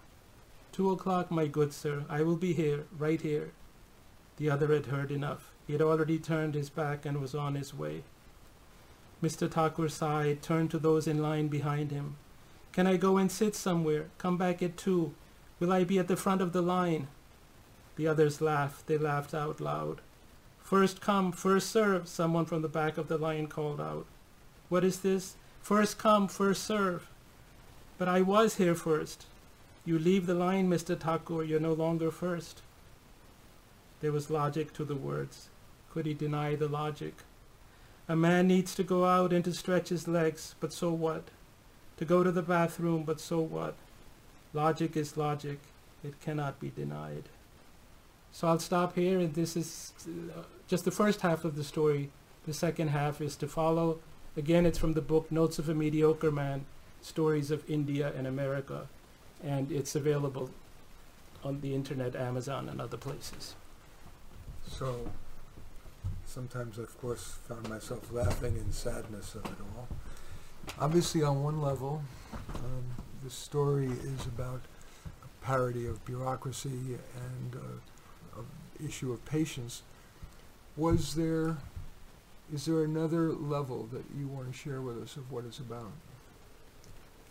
Two 0.71 0.91
o'clock, 0.91 1.32
my 1.32 1.47
good 1.47 1.73
sir. 1.73 2.03
I 2.10 2.21
will 2.21 2.36
be 2.36 2.53
here, 2.53 2.86
right 2.97 3.19
here. 3.19 3.51
The 4.38 4.49
other 4.49 4.73
had 4.73 4.88
heard 4.88 5.12
enough. 5.12 5.51
He 5.65 5.73
had 5.73 5.82
already 5.82 6.17
turned 6.19 6.55
his 6.55 6.69
back 6.69 7.05
and 7.05 7.19
was 7.19 7.34
on 7.36 7.55
his 7.55 7.73
way. 7.73 8.03
Mr. 9.21 9.49
Thakur 9.51 9.89
sighed, 9.89 10.41
turned 10.41 10.71
to 10.71 10.79
those 10.79 11.08
in 11.08 11.21
line 11.21 11.47
behind 11.47 11.91
him. 11.91 12.15
Can 12.71 12.88
I 12.88 12.97
go 12.97 13.17
and 13.17 13.32
sit 13.32 13.55
somewhere? 13.55 14.05
Come 14.17 14.38
back 14.38 14.62
at 14.62 14.77
two. 14.77 15.13
Will 15.60 15.73
I 15.73 15.84
be 15.84 15.99
at 15.99 16.08
the 16.08 16.15
front 16.15 16.41
of 16.41 16.53
the 16.53 16.62
line? 16.62 17.08
The 17.99 18.07
others 18.07 18.39
laughed. 18.39 18.88
They 18.88 18.97
laughed 18.97 19.33
out 19.33 19.59
loud. 19.59 19.99
First 20.63 21.01
come, 21.01 21.33
first 21.33 21.69
serve, 21.69 22.07
someone 22.07 22.45
from 22.45 22.62
the 22.62 22.69
back 22.69 22.97
of 22.97 23.09
the 23.09 23.17
line 23.17 23.47
called 23.47 23.81
out. 23.81 24.05
What 24.69 24.85
is 24.85 25.01
this? 25.01 25.35
First 25.62 25.97
come, 25.97 26.29
first 26.29 26.63
serve. 26.63 27.09
But 27.97 28.07
I 28.07 28.21
was 28.21 28.55
here 28.55 28.73
first. 28.73 29.25
You 29.83 29.99
leave 29.99 30.27
the 30.27 30.33
line, 30.33 30.69
Mr. 30.69 30.97
Thakur. 30.97 31.43
You're 31.43 31.59
no 31.59 31.73
longer 31.73 32.09
first. 32.09 32.62
There 33.99 34.13
was 34.13 34.29
logic 34.29 34.71
to 34.75 34.85
the 34.85 34.95
words. 34.95 35.49
Could 35.91 36.05
he 36.05 36.13
deny 36.13 36.55
the 36.55 36.69
logic? 36.69 37.15
A 38.07 38.15
man 38.15 38.47
needs 38.47 38.73
to 38.75 38.83
go 38.83 39.03
out 39.03 39.33
and 39.33 39.43
to 39.43 39.53
stretch 39.53 39.89
his 39.89 40.07
legs, 40.07 40.55
but 40.62 40.71
so 40.71 40.89
what? 40.89 41.25
To 41.97 42.05
go 42.05 42.23
to 42.23 42.31
the 42.31 42.41
bathroom, 42.41 43.03
but 43.03 43.19
so 43.19 43.41
what? 43.41 43.75
Logic 44.53 44.95
is 44.95 45.17
logic. 45.17 45.59
It 46.01 46.21
cannot 46.21 46.62
be 46.62 46.69
denied. 46.69 47.25
So 48.31 48.47
I'll 48.47 48.59
stop 48.59 48.95
here, 48.95 49.19
and 49.19 49.33
this 49.33 49.57
is 49.57 49.93
uh, 50.07 50.43
just 50.67 50.85
the 50.85 50.91
first 50.91 51.21
half 51.21 51.45
of 51.45 51.55
the 51.55 51.63
story. 51.63 52.11
The 52.45 52.53
second 52.53 52.89
half 52.89 53.21
is 53.21 53.35
to 53.37 53.47
follow. 53.47 53.99
Again, 54.37 54.65
it's 54.65 54.77
from 54.77 54.93
the 54.93 55.01
book 55.01 55.31
Notes 55.31 55.59
of 55.59 55.67
a 55.67 55.73
Mediocre 55.73 56.31
Man, 56.31 56.65
Stories 57.01 57.51
of 57.51 57.69
India 57.69 58.13
and 58.15 58.27
America, 58.27 58.87
and 59.43 59.71
it's 59.71 59.95
available 59.95 60.49
on 61.43 61.61
the 61.61 61.73
internet, 61.73 62.15
Amazon, 62.15 62.69
and 62.69 62.79
other 62.79 62.97
places. 62.97 63.55
So 64.67 65.09
sometimes, 66.25 66.77
of 66.77 66.95
course, 67.01 67.39
found 67.47 67.67
myself 67.69 68.11
laughing 68.11 68.55
in 68.57 68.71
sadness 68.71 69.35
of 69.35 69.45
it 69.45 69.57
all. 69.75 69.87
Obviously, 70.79 71.23
on 71.23 71.43
one 71.43 71.61
level, 71.61 72.03
um, 72.55 72.83
the 73.23 73.29
story 73.29 73.87
is 73.87 74.25
about 74.27 74.61
a 75.23 75.45
parody 75.45 75.87
of 75.87 76.05
bureaucracy 76.05 76.97
and 77.15 77.55
uh, 77.55 77.79
issue 78.83 79.11
of 79.11 79.23
patience. 79.25 79.81
Was 80.77 81.15
there, 81.15 81.57
is 82.53 82.65
there 82.65 82.83
another 82.83 83.31
level 83.31 83.87
that 83.91 84.03
you 84.17 84.27
want 84.27 84.51
to 84.51 84.57
share 84.57 84.81
with 84.81 85.01
us 85.01 85.15
of 85.15 85.31
what 85.31 85.45
it's 85.45 85.59
about? 85.59 85.91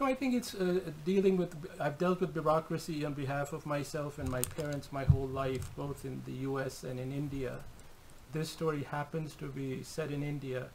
No, 0.01 0.07
I 0.07 0.15
think 0.15 0.35
it's 0.35 0.55
uh, 0.55 0.81
dealing 1.05 1.37
with. 1.37 1.57
I've 1.81 1.99
dealt 1.99 2.21
with 2.21 2.33
bureaucracy 2.33 3.05
on 3.05 3.15
behalf 3.15 3.53
of 3.53 3.67
myself 3.67 4.19
and 4.19 4.29
my 4.29 4.43
parents 4.43 4.93
my 4.93 5.05
whole 5.05 5.27
life, 5.27 5.75
both 5.77 6.05
in 6.05 6.23
the 6.25 6.33
U.S. 6.49 6.85
and 6.85 7.01
in 7.01 7.11
India. 7.11 7.59
This 8.33 8.49
story 8.49 8.85
happens 8.85 9.35
to 9.37 9.47
be 9.47 9.83
set 9.83 10.13
in 10.13 10.23
India, 10.23 10.69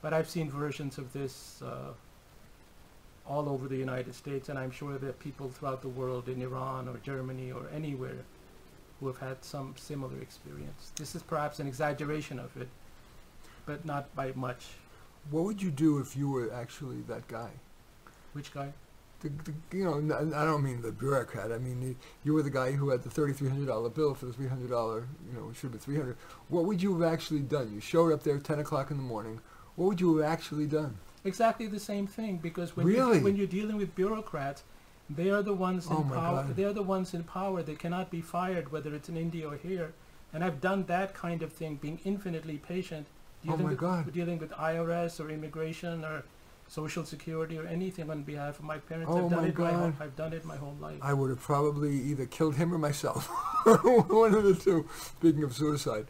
but 0.00 0.12
I've 0.12 0.28
seen 0.28 0.48
versions 0.48 0.98
of 0.98 1.12
this 1.12 1.60
uh, 1.62 1.94
all 3.26 3.48
over 3.48 3.66
the 3.66 3.76
United 3.76 4.14
States, 4.14 4.48
and 4.48 4.58
I'm 4.58 4.70
sure 4.70 4.96
there 4.98 5.10
are 5.10 5.14
people 5.14 5.48
throughout 5.48 5.82
the 5.82 5.88
world 5.88 6.28
in 6.28 6.40
Iran 6.40 6.86
or 6.86 6.98
Germany 6.98 7.50
or 7.50 7.66
anywhere 7.74 8.24
who 9.00 9.06
have 9.08 9.18
had 9.18 9.44
some 9.44 9.74
similar 9.76 10.18
experience. 10.20 10.92
This 10.96 11.14
is 11.14 11.22
perhaps 11.22 11.60
an 11.60 11.66
exaggeration 11.66 12.38
of 12.38 12.56
it, 12.56 12.68
but 13.66 13.84
not 13.84 14.14
by 14.14 14.32
much. 14.34 14.66
What 15.30 15.44
would 15.44 15.60
you 15.62 15.70
do 15.70 15.98
if 15.98 16.16
you 16.16 16.30
were 16.30 16.52
actually 16.52 17.00
that 17.08 17.26
guy? 17.28 17.50
Which 18.32 18.52
guy? 18.54 18.72
The, 19.20 19.30
the, 19.30 19.76
you 19.76 19.84
know, 19.84 19.96
n- 19.98 20.32
I 20.34 20.44
don't 20.44 20.62
mean 20.62 20.82
the 20.82 20.92
bureaucrat. 20.92 21.50
I 21.50 21.58
mean, 21.58 21.80
you, 21.82 21.96
you 22.22 22.34
were 22.34 22.42
the 22.42 22.50
guy 22.50 22.72
who 22.72 22.90
had 22.90 23.02
the 23.02 23.10
thirty-three 23.10 23.48
hundred 23.48 23.66
dollar 23.66 23.88
bill 23.88 24.14
for 24.14 24.26
the 24.26 24.32
three 24.32 24.46
hundred 24.46 24.70
dollar. 24.70 25.08
You 25.26 25.38
know, 25.40 25.48
it 25.50 25.56
should 25.56 25.72
be 25.72 25.78
three 25.78 25.96
hundred. 25.96 26.16
What 26.48 26.64
would 26.66 26.82
you 26.82 26.98
have 27.00 27.12
actually 27.12 27.40
done? 27.40 27.72
You 27.74 27.80
showed 27.80 28.12
up 28.12 28.22
there 28.22 28.38
ten 28.38 28.58
o'clock 28.58 28.90
in 28.90 28.98
the 28.98 29.02
morning. 29.02 29.40
What 29.76 29.86
would 29.86 30.00
you 30.00 30.16
have 30.18 30.30
actually 30.30 30.66
done? 30.66 30.96
Exactly 31.24 31.66
the 31.66 31.80
same 31.80 32.06
thing 32.06 32.36
because 32.36 32.76
when 32.76 32.86
Really? 32.86 33.18
you, 33.18 33.24
when 33.24 33.36
you're 33.36 33.46
dealing 33.46 33.76
with 33.78 33.94
bureaucrats, 33.96 34.62
they 35.08 35.30
are 35.30 35.42
the 35.42 35.54
ones 35.54 35.86
in 35.86 35.96
Oh 35.96 36.02
my 36.04 36.16
power. 36.16 36.42
God. 36.44 36.56
They 36.56 36.64
are 36.64 36.72
the 36.72 36.82
ones 36.82 37.14
in 37.14 37.24
power. 37.24 37.62
They 37.62 37.74
cannot 37.74 38.10
be 38.10 38.20
fired, 38.20 38.72
whether 38.72 38.94
it's 38.94 39.08
in 39.08 39.16
India 39.16 39.48
or 39.48 39.56
here. 39.56 39.92
And 40.32 40.42
I've 40.42 40.60
done 40.60 40.84
that 40.86 41.14
kind 41.14 41.42
of 41.42 41.52
thing, 41.52 41.76
being 41.76 42.00
infinitely 42.04 42.58
patient, 42.58 43.06
Oh 43.46 43.56
dealing 43.56 43.76
my 43.78 44.02
with 44.04 44.14
dealing 44.14 44.38
with 44.38 44.50
IRS 44.50 45.20
or 45.20 45.30
immigration 45.30 46.04
or 46.04 46.24
social 46.68 47.04
security 47.04 47.58
or 47.58 47.66
anything 47.66 48.10
on 48.10 48.22
behalf 48.22 48.58
of 48.58 48.64
my 48.64 48.78
parents. 48.78 49.10
Oh 49.12 49.24
I've 49.24 49.30
done 49.30 49.42
my 49.42 49.48
it 49.48 49.58
my 49.58 49.72
whole, 49.72 49.90
God. 49.90 49.94
I've 50.00 50.16
done 50.16 50.32
it 50.32 50.44
my 50.44 50.56
whole 50.56 50.76
life. 50.80 50.98
I 51.02 51.12
would 51.12 51.30
have 51.30 51.40
probably 51.40 51.94
either 51.94 52.26
killed 52.26 52.56
him 52.56 52.74
or 52.74 52.78
myself. 52.78 53.26
One 53.64 54.34
of 54.34 54.44
the 54.44 54.54
two. 54.54 54.88
Speaking 55.18 55.42
of 55.42 55.54
suicide. 55.54 56.06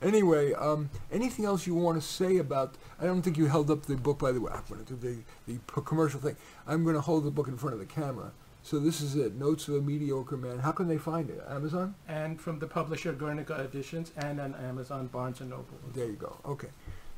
Anyway, 0.00 0.52
um, 0.54 0.90
anything 1.10 1.44
else 1.44 1.66
you 1.66 1.74
want 1.74 2.00
to 2.00 2.06
say 2.06 2.36
about? 2.36 2.76
I 3.00 3.04
don't 3.04 3.22
think 3.22 3.36
you 3.36 3.46
held 3.46 3.70
up 3.70 3.86
the 3.86 3.96
book, 3.96 4.18
by 4.18 4.32
the 4.32 4.40
way. 4.40 4.52
I'm 4.52 4.62
going 4.68 4.84
to 4.84 4.94
do 4.94 5.22
the 5.46 5.52
the 5.52 5.80
commercial 5.82 6.20
thing. 6.20 6.36
I'm 6.66 6.84
going 6.84 6.94
to 6.94 7.00
hold 7.00 7.24
the 7.24 7.30
book 7.30 7.48
in 7.48 7.56
front 7.56 7.74
of 7.74 7.80
the 7.80 7.86
camera. 7.86 8.32
So 8.62 8.78
this 8.78 9.00
is 9.00 9.16
it. 9.16 9.34
Notes 9.34 9.66
of 9.68 9.74
a 9.76 9.80
Mediocre 9.80 10.36
Man. 10.36 10.58
How 10.58 10.72
can 10.72 10.88
they 10.88 10.98
find 10.98 11.30
it? 11.30 11.42
Amazon. 11.48 11.94
and 12.06 12.38
from 12.40 12.58
the 12.58 12.66
publisher 12.66 13.12
Guernica 13.12 13.54
Editions 13.54 14.12
and 14.16 14.38
on 14.40 14.54
Amazon, 14.56 15.06
Barnes 15.06 15.40
and 15.40 15.50
Noble. 15.50 15.78
There 15.94 16.06
you 16.06 16.16
go. 16.16 16.36
Okay. 16.44 16.68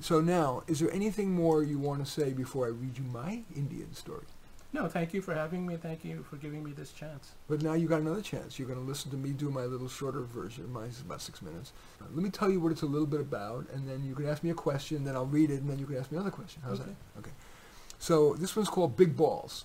So 0.00 0.20
now, 0.20 0.62
is 0.66 0.80
there 0.80 0.90
anything 0.92 1.30
more 1.32 1.62
you 1.62 1.78
want 1.78 2.04
to 2.04 2.10
say 2.10 2.32
before 2.32 2.66
I 2.66 2.70
read 2.70 2.96
you 2.98 3.04
my 3.04 3.42
Indian 3.54 3.92
story? 3.94 4.24
No, 4.72 4.86
thank 4.88 5.12
you 5.12 5.20
for 5.20 5.34
having 5.34 5.66
me. 5.66 5.76
Thank 5.76 6.04
you 6.04 6.22
for 6.22 6.36
giving 6.36 6.62
me 6.62 6.72
this 6.72 6.92
chance. 6.92 7.32
But 7.48 7.60
now 7.60 7.72
you 7.74 7.88
got 7.88 8.00
another 8.00 8.22
chance. 8.22 8.58
You're 8.58 8.68
going 8.68 8.78
to 8.80 8.84
listen 8.86 9.10
to 9.10 9.16
me 9.16 9.30
do 9.30 9.50
my 9.50 9.64
little 9.64 9.88
shorter 9.88 10.20
version. 10.20 10.72
Mine's 10.72 11.00
about 11.00 11.20
six 11.20 11.42
minutes. 11.42 11.72
Uh, 12.00 12.04
let 12.14 12.22
me 12.22 12.30
tell 12.30 12.48
you 12.50 12.60
what 12.60 12.70
it's 12.72 12.82
a 12.82 12.86
little 12.86 13.06
bit 13.06 13.20
about, 13.20 13.66
and 13.74 13.88
then 13.88 14.04
you 14.04 14.14
can 14.14 14.28
ask 14.28 14.42
me 14.44 14.50
a 14.50 14.54
question, 14.54 15.04
then 15.04 15.16
I'll 15.16 15.26
read 15.26 15.50
it, 15.50 15.60
and 15.60 15.68
then 15.68 15.78
you 15.80 15.86
can 15.86 15.96
ask 15.96 16.10
me 16.12 16.16
another 16.18 16.30
question. 16.30 16.62
How's 16.64 16.80
Okay. 16.80 16.90
that? 17.14 17.18
Okay. 17.20 17.30
So 17.98 18.34
this 18.34 18.54
one's 18.56 18.68
called 18.68 18.96
Big 18.96 19.16
Balls, 19.16 19.64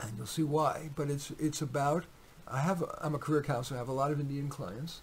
and 0.00 0.12
you'll 0.16 0.26
see 0.26 0.44
why. 0.44 0.90
But 0.94 1.10
it's 1.10 1.32
it's 1.38 1.60
about 1.60 2.04
I 2.48 2.60
have 2.60 2.82
a, 2.82 2.98
I'm 3.02 3.14
a 3.16 3.18
career 3.18 3.42
counselor. 3.42 3.76
I 3.76 3.80
have 3.80 3.88
a 3.88 3.92
lot 3.92 4.12
of 4.12 4.20
Indian 4.20 4.48
clients, 4.48 5.00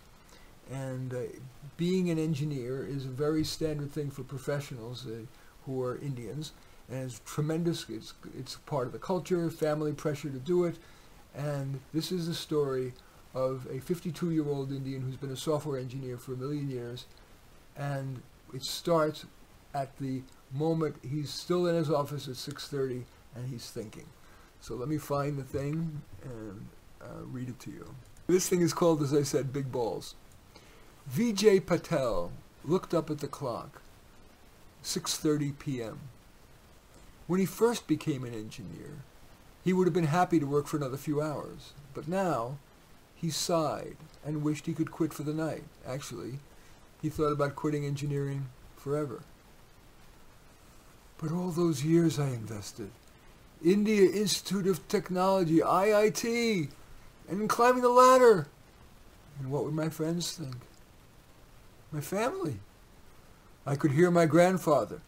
and 0.72 1.14
uh, 1.14 1.18
being 1.78 2.10
an 2.10 2.20
engineer 2.20 2.86
is 2.86 3.06
a 3.06 3.10
very 3.10 3.44
standard 3.44 3.92
thing 3.92 4.12
for 4.12 4.24
professionals 4.24 5.06
uh, 5.08 5.26
who 5.66 5.82
are 5.82 5.98
Indians, 5.98 6.52
and 6.90 7.04
it's 7.04 7.22
tremendous. 7.26 7.86
It's 7.90 8.14
it's 8.38 8.56
part 8.66 8.88
of 8.88 8.94
the 8.94 9.00
culture, 9.00 9.50
family 9.50 9.94
pressure 9.94 10.30
to 10.30 10.40
do 10.40 10.66
it, 10.66 10.78
and 11.36 11.80
this 11.94 12.12
is 12.12 12.28
the 12.28 12.34
story 12.34 12.94
of 13.36 13.68
a 13.68 13.80
52-year-old 13.80 14.72
Indian 14.72 15.02
who's 15.02 15.16
been 15.16 15.32
a 15.32 15.38
software 15.38 15.80
engineer 15.80 16.18
for 16.18 16.34
a 16.34 16.38
million 16.38 16.70
years, 16.70 17.06
and 17.78 18.22
it 18.54 18.64
starts 18.64 19.26
at 19.74 19.96
the 20.00 20.24
moment 20.52 20.96
he's 21.08 21.30
still 21.30 21.68
in 21.68 21.76
his 21.76 21.90
office 21.90 22.28
at 22.28 22.36
6:30 22.36 23.04
and 23.36 23.48
he's 23.50 23.70
thinking. 23.70 24.06
So 24.62 24.76
let 24.76 24.90
me 24.90 24.98
find 24.98 25.38
the 25.38 25.44
thing 25.44 26.02
and 26.24 26.68
uh, 27.02 27.24
read 27.26 27.50
it 27.50 27.60
to 27.60 27.72
you. 27.72 27.96
This 28.28 28.50
thing 28.50 28.62
is 28.62 28.74
called, 28.74 29.02
as 29.02 29.14
I 29.14 29.24
said, 29.24 29.54
Big 29.54 29.72
Balls. 29.72 30.16
Vijay 31.08 31.66
Patel 31.66 32.32
looked 32.64 32.94
up 32.94 33.10
at 33.10 33.20
the 33.20 33.28
clock. 33.28 33.82
6:30 34.84 35.58
p.m. 35.60 36.00
When 37.28 37.40
he 37.40 37.46
first 37.46 37.88
became 37.88 38.24
an 38.24 38.34
engineer, 38.34 39.04
he 39.64 39.74
would 39.74 39.86
have 39.86 39.94
been 39.94 40.06
happy 40.06 40.40
to 40.40 40.46
work 40.46 40.68
for 40.68 40.78
another 40.78 40.98
few 40.98 41.22
hours. 41.22 41.74
But 41.94 42.08
now, 42.08 42.58
he 43.16 43.30
sighed 43.30 43.98
and 44.26 44.44
wished 44.44 44.66
he 44.66 44.74
could 44.74 44.92
quit 44.92 45.14
for 45.14 45.24
the 45.24 45.34
night. 45.34 45.64
Actually, 45.86 46.40
he 47.02 47.10
thought 47.10 47.32
about 47.32 47.56
quitting 47.56 47.86
engineering 47.86 48.48
forever. 48.78 49.22
But 51.18 51.32
all 51.32 51.52
those 51.52 51.84
years 51.84 52.18
I 52.18 52.28
invested, 52.28 52.92
India 53.64 54.10
Institute 54.10 54.68
of 54.68 54.88
Technology, 54.88 55.60
IIT, 55.60 56.70
and 57.30 57.50
climbing 57.50 57.82
the 57.82 57.90
ladder. 57.90 58.48
And 59.38 59.52
what 59.52 59.66
would 59.66 59.74
my 59.74 59.90
friends 59.90 60.32
think? 60.32 60.56
My 61.92 62.02
family. 62.02 62.60
I 63.66 63.76
could 63.76 63.92
hear 63.92 64.12
my 64.12 64.26
grandfather. 64.26 65.02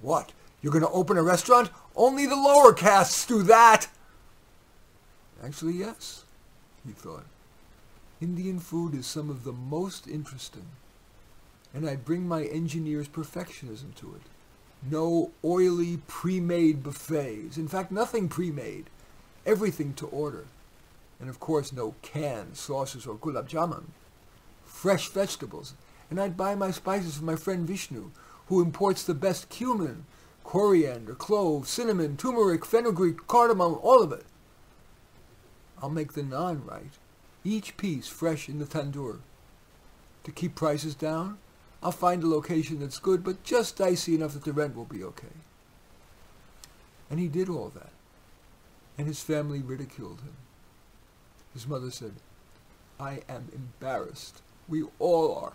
What? 0.00 0.32
You're 0.62 0.72
going 0.72 0.84
to 0.84 0.90
open 0.90 1.16
a 1.16 1.22
restaurant? 1.22 1.70
Only 1.96 2.26
the 2.26 2.36
lower 2.36 2.72
castes 2.72 3.26
do 3.26 3.42
that. 3.44 3.88
Actually, 5.42 5.74
yes, 5.74 6.24
he 6.86 6.92
thought. 6.92 7.24
Indian 8.20 8.58
food 8.58 8.94
is 8.94 9.06
some 9.06 9.30
of 9.30 9.44
the 9.44 9.52
most 9.52 10.06
interesting, 10.06 10.66
and 11.72 11.88
I'd 11.88 12.04
bring 12.04 12.28
my 12.28 12.44
engineer's 12.44 13.08
perfectionism 13.08 13.94
to 13.96 14.14
it. 14.14 14.22
No 14.90 15.30
oily, 15.42 15.98
pre-made 16.06 16.82
buffets. 16.82 17.56
In 17.56 17.68
fact, 17.68 17.90
nothing 17.90 18.28
pre-made. 18.28 18.90
Everything 19.46 19.94
to 19.94 20.06
order. 20.06 20.44
And 21.18 21.30
of 21.30 21.40
course, 21.40 21.72
no 21.72 21.94
canned 22.02 22.56
sauces 22.56 23.06
or 23.06 23.14
gulab 23.14 23.48
jamun. 23.48 23.84
Fresh 24.64 25.08
vegetables. 25.08 25.74
And 26.10 26.20
I'd 26.20 26.36
buy 26.36 26.54
my 26.54 26.72
spices 26.72 27.16
from 27.16 27.26
my 27.26 27.36
friend 27.36 27.66
Vishnu, 27.66 28.10
who 28.48 28.60
imports 28.60 29.04
the 29.04 29.14
best 29.14 29.48
cumin, 29.48 30.04
coriander, 30.42 31.14
clove, 31.14 31.68
cinnamon, 31.68 32.16
turmeric, 32.16 32.66
fenugreek, 32.66 33.26
cardamom, 33.28 33.78
all 33.82 34.02
of 34.02 34.12
it. 34.12 34.26
I'll 35.80 35.88
make 35.88 36.12
the 36.12 36.22
naan 36.22 36.66
right. 36.66 36.90
Each 37.44 37.76
piece 37.76 38.08
fresh 38.08 38.48
in 38.48 38.58
the 38.58 38.66
tandoor. 38.66 39.20
To 40.24 40.32
keep 40.32 40.54
prices 40.54 40.94
down, 40.94 41.38
I'll 41.82 41.92
find 41.92 42.22
a 42.22 42.28
location 42.28 42.80
that's 42.80 42.98
good, 42.98 43.24
but 43.24 43.42
just 43.42 43.78
dicey 43.78 44.14
enough 44.14 44.34
that 44.34 44.44
the 44.44 44.52
rent 44.52 44.76
will 44.76 44.84
be 44.84 45.02
okay. 45.04 45.28
And 47.08 47.18
he 47.18 47.28
did 47.28 47.48
all 47.48 47.70
that. 47.74 47.92
And 48.98 49.06
his 49.06 49.22
family 49.22 49.60
ridiculed 49.62 50.20
him. 50.20 50.36
His 51.54 51.66
mother 51.66 51.90
said, 51.90 52.14
I 52.98 53.20
am 53.28 53.48
embarrassed. 53.54 54.42
We 54.68 54.84
all 54.98 55.34
are. 55.34 55.52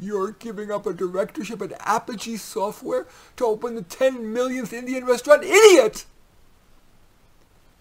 You're 0.00 0.32
giving 0.32 0.70
up 0.70 0.86
a 0.86 0.92
directorship 0.92 1.60
at 1.62 1.72
Apogee 1.80 2.36
Software 2.36 3.06
to 3.36 3.44
open 3.44 3.74
the 3.74 3.82
10 3.82 4.32
millionth 4.32 4.72
Indian 4.72 5.04
restaurant? 5.04 5.42
Idiot! 5.42 6.04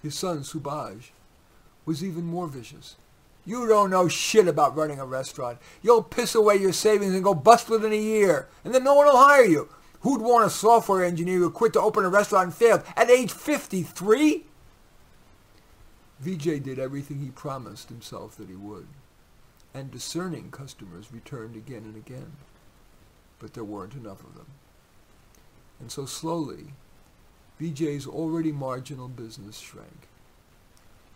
His 0.02 0.18
son, 0.18 0.40
Subhaj, 0.40 1.10
was 1.86 2.04
even 2.04 2.26
more 2.26 2.48
vicious. 2.48 2.96
You 3.46 3.68
don't 3.68 3.90
know 3.90 4.08
shit 4.08 4.48
about 4.48 4.76
running 4.76 5.00
a 5.00 5.06
restaurant. 5.06 5.60
You'll 5.82 6.04
piss 6.04 6.36
away 6.36 6.58
your 6.58 6.74
savings 6.74 7.14
and 7.14 7.24
go 7.24 7.34
bust 7.34 7.70
within 7.70 7.94
a 7.94 7.96
year, 7.96 8.48
and 8.66 8.74
then 8.74 8.84
no 8.84 8.96
one 8.96 9.06
will 9.06 9.18
hire 9.18 9.46
you. 9.46 9.70
Who'd 10.02 10.22
want 10.22 10.46
a 10.46 10.50
software 10.50 11.04
engineer 11.04 11.40
who 11.40 11.50
quit 11.50 11.74
to 11.74 11.82
open 11.82 12.04
a 12.04 12.10
restaurant 12.10 12.46
and 12.46 12.54
failed 12.54 12.84
at 12.96 13.10
age 13.10 13.32
53? 13.32 14.44
Vijay 16.24 16.62
did 16.62 16.80
everything 16.80 17.20
he 17.20 17.30
promised 17.30 17.90
himself 17.90 18.36
that 18.38 18.50
he 18.50 18.56
would, 18.56 18.88
and 19.78 19.92
discerning 19.92 20.52
customers 20.52 21.14
returned 21.14 21.56
again 21.56 21.84
and 21.84 21.96
again, 21.96 22.34
but 23.40 23.54
there 23.54 23.64
weren't 23.64 23.94
enough 23.94 24.24
of 24.24 24.36
them. 24.36 24.48
And 25.80 25.92
so 25.92 26.06
slowly, 26.06 26.74
Vijay's 27.62 28.08
already 28.08 28.52
marginal 28.52 29.08
business 29.08 29.60
shrank 29.60 30.08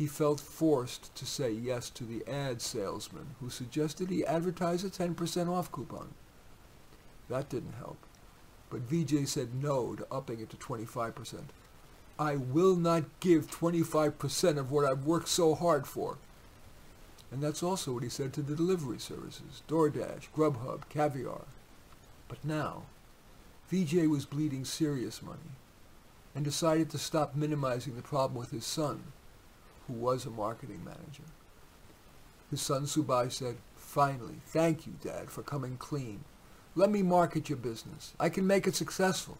he 0.01 0.07
felt 0.07 0.39
forced 0.39 1.13
to 1.13 1.27
say 1.27 1.51
yes 1.51 1.87
to 1.91 2.03
the 2.03 2.27
ad 2.27 2.59
salesman 2.59 3.35
who 3.39 3.51
suggested 3.51 4.09
he 4.09 4.25
advertise 4.25 4.83
a 4.83 4.89
10% 4.89 5.47
off 5.47 5.71
coupon. 5.71 6.15
That 7.29 7.49
didn't 7.49 7.75
help, 7.77 7.99
but 8.71 8.89
Vijay 8.89 9.27
said 9.27 9.53
no 9.53 9.93
to 9.93 10.07
upping 10.11 10.39
it 10.39 10.49
to 10.49 10.57
25%. 10.57 11.41
I 12.17 12.35
will 12.35 12.75
not 12.75 13.03
give 13.19 13.51
25% 13.51 14.57
of 14.57 14.71
what 14.71 14.85
I've 14.85 15.05
worked 15.05 15.27
so 15.27 15.53
hard 15.53 15.85
for. 15.85 16.17
And 17.31 17.41
that's 17.41 17.63
also 17.63 17.93
what 17.93 18.03
he 18.03 18.09
said 18.09 18.33
to 18.33 18.41
the 18.41 18.55
delivery 18.55 18.99
services, 18.99 19.63
DoorDash, 19.69 20.29
Grubhub, 20.35 20.89
Caviar. 20.89 21.45
But 22.27 22.43
now, 22.43 22.83
Vijay 23.71 24.09
was 24.09 24.25
bleeding 24.25 24.65
serious 24.65 25.21
money 25.21 25.55
and 26.35 26.43
decided 26.43 26.89
to 26.89 26.97
stop 26.97 27.35
minimizing 27.35 27.95
the 27.95 28.01
problem 28.01 28.37
with 28.37 28.51
his 28.51 28.65
son 28.65 29.03
who 29.87 29.93
was 29.93 30.25
a 30.25 30.29
marketing 30.29 30.83
manager. 30.83 31.23
His 32.49 32.61
son 32.61 32.83
Subhaj 32.83 33.31
said, 33.31 33.57
Finally, 33.77 34.35
thank 34.45 34.85
you, 34.85 34.93
Dad, 35.01 35.29
for 35.29 35.41
coming 35.41 35.77
clean. 35.77 36.23
Let 36.75 36.89
me 36.89 37.01
market 37.01 37.49
your 37.49 37.57
business. 37.57 38.13
I 38.19 38.29
can 38.29 38.47
make 38.47 38.67
it 38.67 38.75
successful. 38.75 39.37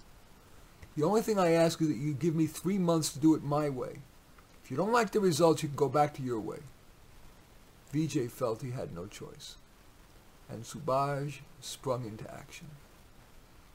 The 0.98 1.04
only 1.04 1.22
thing 1.22 1.40
I 1.40 1.52
ask 1.52 1.82
is 1.82 1.88
that 1.88 1.96
you 1.96 2.14
give 2.14 2.36
me 2.36 2.48
three 2.48 2.78
months 2.78 3.14
to 3.14 3.20
do 3.20 3.34
it 3.36 3.44
my 3.44 3.70
way. 3.70 4.00
If 4.64 4.72
you 4.72 4.76
don't 4.76 4.92
like 4.92 5.12
the 5.12 5.22
results, 5.22 5.64
you 5.64 5.70
can 5.70 5.78
go 5.78 5.88
back 5.88 6.14
to 6.16 6.22
your 6.22 6.40
way. 6.40 6.60
Vijay 7.94 8.30
felt 8.30 8.62
he 8.62 8.72
had 8.72 8.94
no 8.94 9.06
choice, 9.06 9.58
and 10.50 10.64
Subhaj 10.64 11.40
sprung 11.60 12.06
into 12.06 12.32
action. 12.32 12.68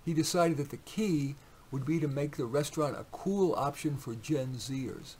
He 0.05 0.15
decided 0.15 0.57
that 0.57 0.71
the 0.71 0.77
key 0.79 1.35
would 1.71 1.85
be 1.85 2.01
to 2.01 2.09
make 2.09 2.37
the 2.37 2.47
restaurant 2.47 2.97
a 2.97 3.07
cool 3.13 3.55
option 3.55 3.97
for 3.97 4.15
Gen 4.15 4.55
Zers 4.55 5.17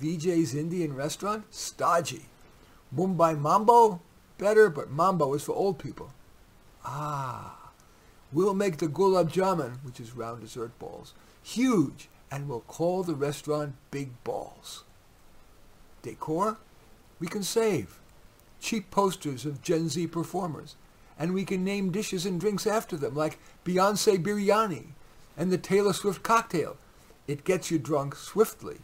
Vijay's 0.00 0.54
Indian 0.54 0.94
restaurant? 0.94 1.44
Stodgy. 1.50 2.26
Mumbai 2.94 3.38
Mambo? 3.38 4.00
Better, 4.38 4.68
but 4.68 4.90
Mambo 4.90 5.34
is 5.34 5.44
for 5.44 5.54
old 5.54 5.78
people. 5.78 6.12
Ah, 6.84 7.70
we'll 8.32 8.54
make 8.54 8.78
the 8.78 8.88
gulab 8.88 9.32
jamun, 9.32 9.82
which 9.84 10.00
is 10.00 10.16
round 10.16 10.42
dessert 10.42 10.76
balls, 10.78 11.14
huge, 11.42 12.08
and 12.30 12.48
we'll 12.48 12.60
call 12.60 13.02
the 13.02 13.14
restaurant 13.14 13.74
Big 13.90 14.10
Balls. 14.24 14.82
Decor? 16.02 16.58
We 17.20 17.28
can 17.28 17.42
save. 17.42 18.00
Cheap 18.64 18.90
posters 18.90 19.44
of 19.44 19.60
Gen 19.60 19.90
Z 19.90 20.06
performers. 20.06 20.76
And 21.18 21.34
we 21.34 21.44
can 21.44 21.62
name 21.62 21.92
dishes 21.92 22.24
and 22.24 22.40
drinks 22.40 22.66
after 22.66 22.96
them, 22.96 23.14
like 23.14 23.38
Beyonce 23.62 24.16
Biryani 24.16 24.86
and 25.36 25.52
the 25.52 25.58
Taylor 25.58 25.92
Swift 25.92 26.22
cocktail. 26.22 26.78
It 27.26 27.44
gets 27.44 27.70
you 27.70 27.78
drunk 27.78 28.16
swiftly. 28.16 28.78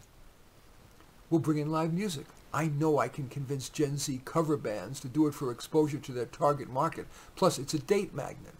We'll 1.30 1.40
bring 1.40 1.56
in 1.56 1.72
live 1.72 1.94
music. 1.94 2.26
I 2.52 2.66
know 2.66 2.98
I 2.98 3.08
can 3.08 3.30
convince 3.30 3.70
Gen 3.70 3.96
Z 3.96 4.20
cover 4.26 4.58
bands 4.58 5.00
to 5.00 5.08
do 5.08 5.26
it 5.26 5.32
for 5.32 5.50
exposure 5.50 5.96
to 5.96 6.12
their 6.12 6.26
target 6.26 6.68
market. 6.68 7.06
Plus, 7.34 7.58
it's 7.58 7.72
a 7.72 7.78
date 7.78 8.14
magnet. 8.14 8.56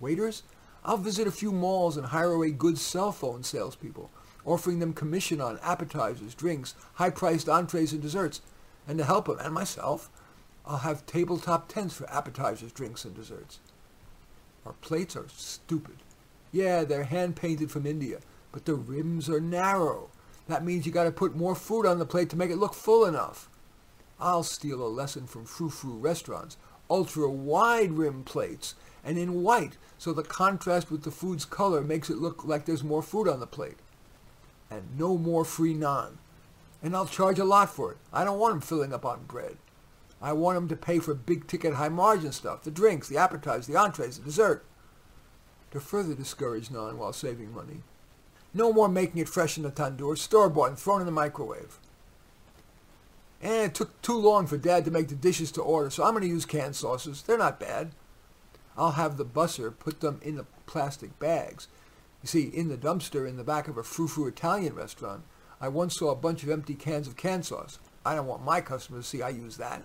Waiters? 0.00 0.42
I'll 0.84 0.98
visit 0.98 1.26
a 1.26 1.32
few 1.32 1.50
malls 1.50 1.96
and 1.96 2.08
hire 2.08 2.32
away 2.32 2.50
good 2.50 2.76
cell 2.76 3.10
phone 3.10 3.42
salespeople, 3.42 4.10
offering 4.44 4.80
them 4.80 4.92
commission 4.92 5.40
on 5.40 5.58
appetizers, 5.62 6.34
drinks, 6.34 6.74
high-priced 6.96 7.48
entrees 7.48 7.94
and 7.94 8.02
desserts. 8.02 8.42
And 8.86 8.98
to 8.98 9.04
help 9.04 9.28
them, 9.28 9.38
and 9.40 9.54
myself, 9.54 10.10
I'll 10.66 10.78
have 10.78 11.06
tabletop 11.06 11.68
tents 11.68 11.94
for 11.94 12.10
appetizers, 12.10 12.72
drinks, 12.72 13.04
and 13.04 13.14
desserts. 13.14 13.60
Our 14.64 14.72
plates 14.74 15.14
are 15.14 15.28
stupid. 15.28 15.96
Yeah, 16.50 16.84
they're 16.84 17.04
hand-painted 17.04 17.70
from 17.70 17.86
India, 17.86 18.18
but 18.50 18.64
the 18.64 18.74
rims 18.74 19.28
are 19.28 19.40
narrow. 19.40 20.10
That 20.48 20.64
means 20.64 20.86
you 20.86 20.92
got 20.92 21.04
to 21.04 21.12
put 21.12 21.36
more 21.36 21.54
food 21.54 21.86
on 21.86 21.98
the 21.98 22.06
plate 22.06 22.30
to 22.30 22.36
make 22.36 22.50
it 22.50 22.56
look 22.56 22.74
full 22.74 23.04
enough. 23.04 23.48
I'll 24.18 24.42
steal 24.42 24.84
a 24.84 24.88
lesson 24.88 25.26
from 25.26 25.44
frou-frou 25.44 25.94
restaurants. 25.98 26.56
Ultra 26.88 27.28
wide 27.28 27.92
rim 27.92 28.22
plates 28.22 28.74
and 29.04 29.18
in 29.18 29.42
white 29.42 29.76
so 29.98 30.12
the 30.12 30.22
contrast 30.22 30.90
with 30.90 31.02
the 31.02 31.10
food's 31.10 31.44
color 31.44 31.80
makes 31.80 32.10
it 32.10 32.18
look 32.18 32.44
like 32.44 32.64
there's 32.64 32.84
more 32.84 33.02
food 33.02 33.28
on 33.28 33.40
the 33.40 33.46
plate. 33.46 33.78
And 34.70 34.98
no 34.98 35.16
more 35.16 35.44
free 35.44 35.74
naan. 35.74 36.16
And 36.82 36.94
I'll 36.94 37.06
charge 37.06 37.38
a 37.38 37.44
lot 37.44 37.70
for 37.70 37.92
it. 37.92 37.98
I 38.12 38.24
don't 38.24 38.38
want 38.38 38.52
them 38.52 38.60
filling 38.60 38.92
up 38.92 39.04
on 39.04 39.24
bread. 39.24 39.56
I 40.20 40.32
want 40.32 40.56
them 40.56 40.68
to 40.68 40.76
pay 40.76 40.98
for 40.98 41.14
big 41.14 41.46
ticket 41.46 41.74
high 41.74 41.88
margin 41.88 42.32
stuff, 42.32 42.62
the 42.62 42.70
drinks, 42.70 43.08
the 43.08 43.18
appetizers, 43.18 43.66
the 43.66 43.76
entrees, 43.76 44.18
the 44.18 44.24
dessert. 44.24 44.64
To 45.72 45.80
further 45.80 46.14
discourage 46.14 46.68
naan 46.68 46.96
while 46.96 47.12
saving 47.12 47.52
money, 47.52 47.82
no 48.54 48.72
more 48.72 48.88
making 48.88 49.20
it 49.20 49.28
fresh 49.28 49.56
in 49.58 49.62
the 49.62 49.70
tandoor, 49.70 50.16
store-bought 50.16 50.70
and 50.70 50.78
thrown 50.78 51.00
in 51.00 51.06
the 51.06 51.12
microwave. 51.12 51.78
And 53.42 53.66
it 53.66 53.74
took 53.74 54.00
too 54.00 54.16
long 54.16 54.46
for 54.46 54.56
Dad 54.56 54.86
to 54.86 54.90
make 54.90 55.08
the 55.08 55.14
dishes 55.14 55.52
to 55.52 55.62
order, 55.62 55.90
so 55.90 56.04
I'm 56.04 56.12
going 56.12 56.22
to 56.22 56.28
use 56.28 56.46
canned 56.46 56.76
sauces. 56.76 57.22
They're 57.22 57.36
not 57.36 57.60
bad. 57.60 57.90
I'll 58.78 58.92
have 58.92 59.16
the 59.16 59.26
busser 59.26 59.76
put 59.78 60.00
them 60.00 60.20
in 60.22 60.36
the 60.36 60.46
plastic 60.64 61.18
bags. 61.18 61.68
You 62.22 62.28
see, 62.28 62.44
in 62.44 62.68
the 62.68 62.78
dumpster 62.78 63.28
in 63.28 63.36
the 63.36 63.44
back 63.44 63.68
of 63.68 63.76
a 63.76 63.82
frou-frou 63.82 64.26
Italian 64.26 64.74
restaurant, 64.74 65.24
I 65.60 65.68
once 65.68 65.96
saw 65.98 66.10
a 66.10 66.16
bunch 66.16 66.42
of 66.42 66.50
empty 66.50 66.74
cans 66.74 67.06
of 67.06 67.16
canned 67.16 67.44
sauce. 67.44 67.78
I 68.04 68.14
don't 68.14 68.26
want 68.26 68.44
my 68.44 68.60
customers 68.60 69.04
to 69.04 69.10
see 69.18 69.22
I 69.22 69.28
use 69.30 69.58
that. 69.58 69.82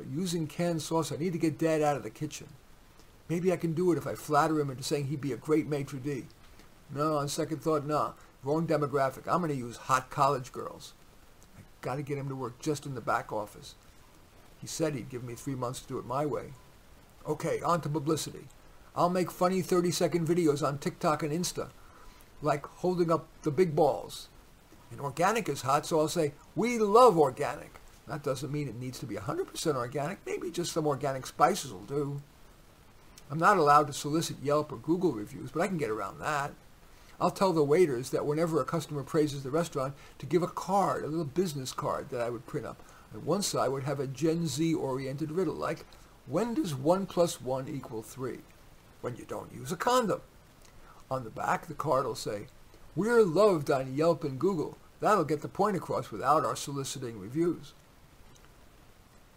But 0.00 0.08
using 0.08 0.46
canned 0.46 0.80
sauce, 0.80 1.12
I 1.12 1.16
need 1.16 1.34
to 1.34 1.38
get 1.38 1.58
Dad 1.58 1.82
out 1.82 1.98
of 1.98 2.02
the 2.02 2.08
kitchen. 2.08 2.46
Maybe 3.28 3.52
I 3.52 3.58
can 3.58 3.74
do 3.74 3.92
it 3.92 3.98
if 3.98 4.06
I 4.06 4.14
flatter 4.14 4.58
him 4.58 4.70
into 4.70 4.82
saying 4.82 5.08
he'd 5.08 5.20
be 5.20 5.34
a 5.34 5.36
great 5.36 5.66
maitre 5.66 5.98
d'. 5.98 6.24
No, 6.90 7.18
on 7.18 7.28
second 7.28 7.62
thought, 7.62 7.84
no. 7.84 8.14
Wrong 8.42 8.66
demographic. 8.66 9.28
I'm 9.28 9.42
going 9.42 9.50
to 9.50 9.54
use 9.54 9.76
hot 9.76 10.08
college 10.08 10.52
girls. 10.52 10.94
I 11.58 11.60
got 11.82 11.96
to 11.96 12.02
get 12.02 12.16
him 12.16 12.30
to 12.30 12.34
work 12.34 12.58
just 12.60 12.86
in 12.86 12.94
the 12.94 13.02
back 13.02 13.30
office. 13.30 13.74
He 14.58 14.66
said 14.66 14.94
he'd 14.94 15.10
give 15.10 15.22
me 15.22 15.34
three 15.34 15.54
months 15.54 15.82
to 15.82 15.88
do 15.88 15.98
it 15.98 16.06
my 16.06 16.24
way. 16.24 16.54
Okay, 17.28 17.60
on 17.60 17.82
to 17.82 17.90
publicity. 17.90 18.48
I'll 18.96 19.10
make 19.10 19.30
funny 19.30 19.62
30-second 19.62 20.26
videos 20.26 20.66
on 20.66 20.78
TikTok 20.78 21.22
and 21.22 21.30
Insta, 21.30 21.68
like 22.40 22.64
holding 22.64 23.12
up 23.12 23.28
the 23.42 23.50
big 23.50 23.76
balls. 23.76 24.30
And 24.90 24.98
organic 24.98 25.46
is 25.46 25.60
hot, 25.60 25.84
so 25.84 26.00
I'll 26.00 26.08
say, 26.08 26.32
we 26.56 26.78
love 26.78 27.18
organic. 27.18 27.79
That 28.10 28.24
doesn't 28.24 28.50
mean 28.50 28.66
it 28.66 28.74
needs 28.74 28.98
to 28.98 29.06
be 29.06 29.14
100% 29.14 29.76
organic. 29.76 30.18
Maybe 30.26 30.50
just 30.50 30.72
some 30.72 30.84
organic 30.88 31.28
spices 31.28 31.72
will 31.72 31.84
do. 31.84 32.20
I'm 33.30 33.38
not 33.38 33.56
allowed 33.56 33.86
to 33.86 33.92
solicit 33.92 34.42
Yelp 34.42 34.72
or 34.72 34.78
Google 34.78 35.12
reviews, 35.12 35.52
but 35.52 35.62
I 35.62 35.68
can 35.68 35.78
get 35.78 35.90
around 35.90 36.18
that. 36.18 36.50
I'll 37.20 37.30
tell 37.30 37.52
the 37.52 37.62
waiters 37.62 38.10
that 38.10 38.26
whenever 38.26 38.60
a 38.60 38.64
customer 38.64 39.04
praises 39.04 39.44
the 39.44 39.52
restaurant, 39.52 39.94
to 40.18 40.26
give 40.26 40.42
a 40.42 40.48
card, 40.48 41.04
a 41.04 41.06
little 41.06 41.24
business 41.24 41.72
card 41.72 42.08
that 42.10 42.20
I 42.20 42.30
would 42.30 42.46
print 42.46 42.66
up. 42.66 42.82
On 43.14 43.24
one 43.24 43.42
side 43.42 43.68
would 43.68 43.84
have 43.84 44.00
a 44.00 44.08
Gen 44.08 44.48
Z-oriented 44.48 45.30
riddle 45.30 45.54
like, 45.54 45.84
when 46.26 46.54
does 46.54 46.74
1 46.74 47.06
plus 47.06 47.40
1 47.40 47.68
equal 47.68 48.02
3? 48.02 48.38
When 49.02 49.14
you 49.14 49.24
don't 49.24 49.54
use 49.54 49.70
a 49.70 49.76
condom. 49.76 50.20
On 51.12 51.22
the 51.22 51.30
back, 51.30 51.68
the 51.68 51.74
card 51.74 52.06
will 52.06 52.16
say, 52.16 52.48
we're 52.96 53.22
loved 53.22 53.70
on 53.70 53.94
Yelp 53.94 54.24
and 54.24 54.36
Google. 54.36 54.76
That'll 54.98 55.22
get 55.22 55.42
the 55.42 55.48
point 55.48 55.76
across 55.76 56.10
without 56.10 56.44
our 56.44 56.56
soliciting 56.56 57.20
reviews. 57.20 57.72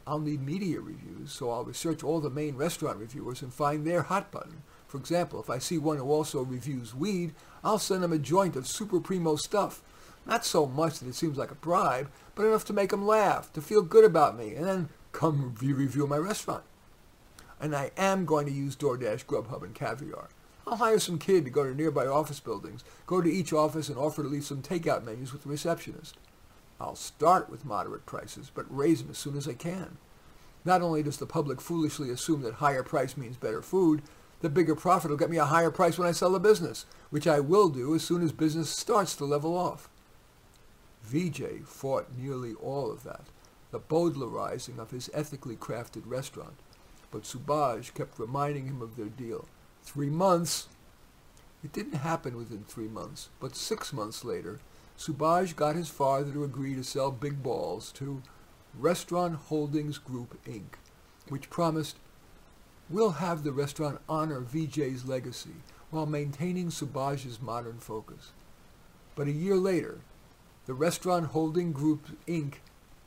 I'll 0.06 0.20
need 0.20 0.42
media 0.42 0.82
reviews, 0.82 1.32
so 1.32 1.50
I'll 1.50 1.64
research 1.64 2.04
all 2.04 2.20
the 2.20 2.30
main 2.30 2.56
restaurant 2.56 3.00
reviewers 3.00 3.42
and 3.42 3.54
find 3.54 3.86
their 3.86 4.04
hot 4.04 4.32
button. 4.32 4.64
For 4.86 4.98
example, 4.98 5.40
if 5.40 5.50
I 5.50 5.60
see 5.60 5.78
one 5.78 5.98
who 5.98 6.12
also 6.12 6.44
reviews 6.44 6.94
weed, 6.94 7.34
I'll 7.64 7.80
send 7.80 8.04
them 8.04 8.12
a 8.12 8.18
joint 8.18 8.56
of 8.56 8.68
super 8.68 9.00
primo 9.00 9.38
stuff. 9.38 9.82
Not 10.26 10.46
so 10.46 10.66
much 10.66 11.00
that 11.00 11.08
it 11.08 11.16
seems 11.16 11.38
like 11.38 11.52
a 11.52 11.56
bribe, 11.56 12.10
but 12.36 12.46
enough 12.46 12.66
to 12.66 12.74
make 12.74 12.90
them 12.90 13.06
laugh, 13.06 13.52
to 13.54 13.62
feel 13.62 13.82
good 13.82 14.04
about 14.04 14.38
me, 14.38 14.56
and 14.56 14.66
then 14.66 14.90
come 15.14 15.54
review, 15.54 15.76
review 15.76 16.08
my 16.08 16.18
restaurant. 16.18 16.64
And 17.60 17.76
I 17.76 17.92
am 17.96 18.26
going 18.26 18.46
to 18.46 18.52
use 18.52 18.76
DoorDash, 18.76 19.26
Grubhub, 19.26 19.64
and 19.64 19.74
Caviar. 19.74 20.30
I'll 20.68 20.78
hire 20.78 21.00
some 21.00 21.18
kid 21.18 21.46
to 21.46 21.52
go 21.52 21.64
to 21.64 21.76
nearby 21.76 22.08
office 22.08 22.40
buildings, 22.40 22.84
go 23.06 23.22
to 23.22 23.32
each 23.32 23.52
office 23.52 23.90
and 23.90 23.98
offer 23.98 24.24
to 24.24 24.30
leave 24.30 24.46
some 24.46 24.62
takeout 24.62 25.04
menus 25.04 25.34
with 25.34 25.44
the 25.44 25.50
receptionist. 25.50 26.18
I'll 26.80 26.96
start 26.96 27.50
with 27.50 27.66
moderate 27.66 28.06
prices, 28.06 28.52
but 28.54 28.66
raise 28.76 29.02
them 29.02 29.12
as 29.12 29.18
soon 29.18 29.38
as 29.38 29.48
I 29.48 29.54
can. 29.54 29.98
Not 30.66 30.82
only 30.82 31.04
does 31.04 31.18
the 31.18 31.26
public 31.26 31.62
foolishly 31.62 32.10
assume 32.10 32.42
that 32.42 32.56
higher 32.56 32.84
price 32.84 33.18
means 33.18 33.38
better 33.38 33.62
food, 33.62 34.02
the 34.42 34.50
bigger 34.50 34.76
profit 34.76 35.10
will 35.10 35.18
get 35.18 35.30
me 35.30 35.38
a 35.38 35.46
higher 35.46 35.72
price 35.72 35.98
when 35.98 36.08
I 36.08 36.12
sell 36.12 36.32
the 36.32 36.40
business, 36.40 36.86
which 37.10 37.28
I 37.28 37.40
will 37.40 37.70
do 37.70 37.96
as 37.96 38.04
soon 38.04 38.22
as 38.22 38.32
business 38.32 38.70
starts 38.70 39.16
to 39.16 39.26
level 39.26 39.58
off. 39.58 39.90
Vijay 41.10 41.66
fought 41.66 42.08
nearly 42.18 42.54
all 42.56 42.92
of 42.92 43.04
that, 43.04 43.26
the 43.72 43.80
Bowdlerizing 43.80 44.80
of 44.80 44.92
his 44.92 45.10
ethically 45.14 45.56
crafted 45.56 46.04
restaurant, 46.06 46.56
but 47.12 47.24
Subhaj 47.24 47.94
kept 47.94 48.20
reminding 48.20 48.68
him 48.68 48.82
of 48.82 48.96
their 48.96 49.08
deal. 49.08 49.48
Three 49.84 50.10
months. 50.10 50.68
It 51.64 51.72
didn't 51.72 52.00
happen 52.00 52.36
within 52.36 52.64
three 52.64 52.88
months, 52.88 53.30
but 53.40 53.56
six 53.56 53.94
months 53.94 54.26
later, 54.26 54.60
Subhaj 54.98 55.56
got 55.56 55.76
his 55.76 55.90
father 55.90 56.32
to 56.32 56.44
agree 56.44 56.76
to 56.76 56.84
sell 56.84 57.12
Big 57.12 57.42
Balls 57.42 57.92
to 57.94 58.22
Restaurant 58.78 59.36
Holdings 59.36 59.98
Group, 59.98 60.38
Inc., 60.46 60.76
which 61.30 61.50
promised, 61.50 61.98
we'll 62.90 63.12
have 63.12 63.44
the 63.44 63.52
restaurant 63.52 64.00
honor 64.08 64.42
Vijay's 64.42 65.06
legacy 65.06 65.56
while 65.90 66.06
maintaining 66.06 66.70
Subhaj's 66.70 67.42
modern 67.42 67.80
focus. 67.80 68.32
But 69.16 69.28
a 69.28 69.32
year 69.32 69.56
later, 69.56 70.00
the 70.66 70.74
Restaurant 70.74 71.28
Holding 71.28 71.72
Group, 71.72 72.08
Inc. 72.28 72.56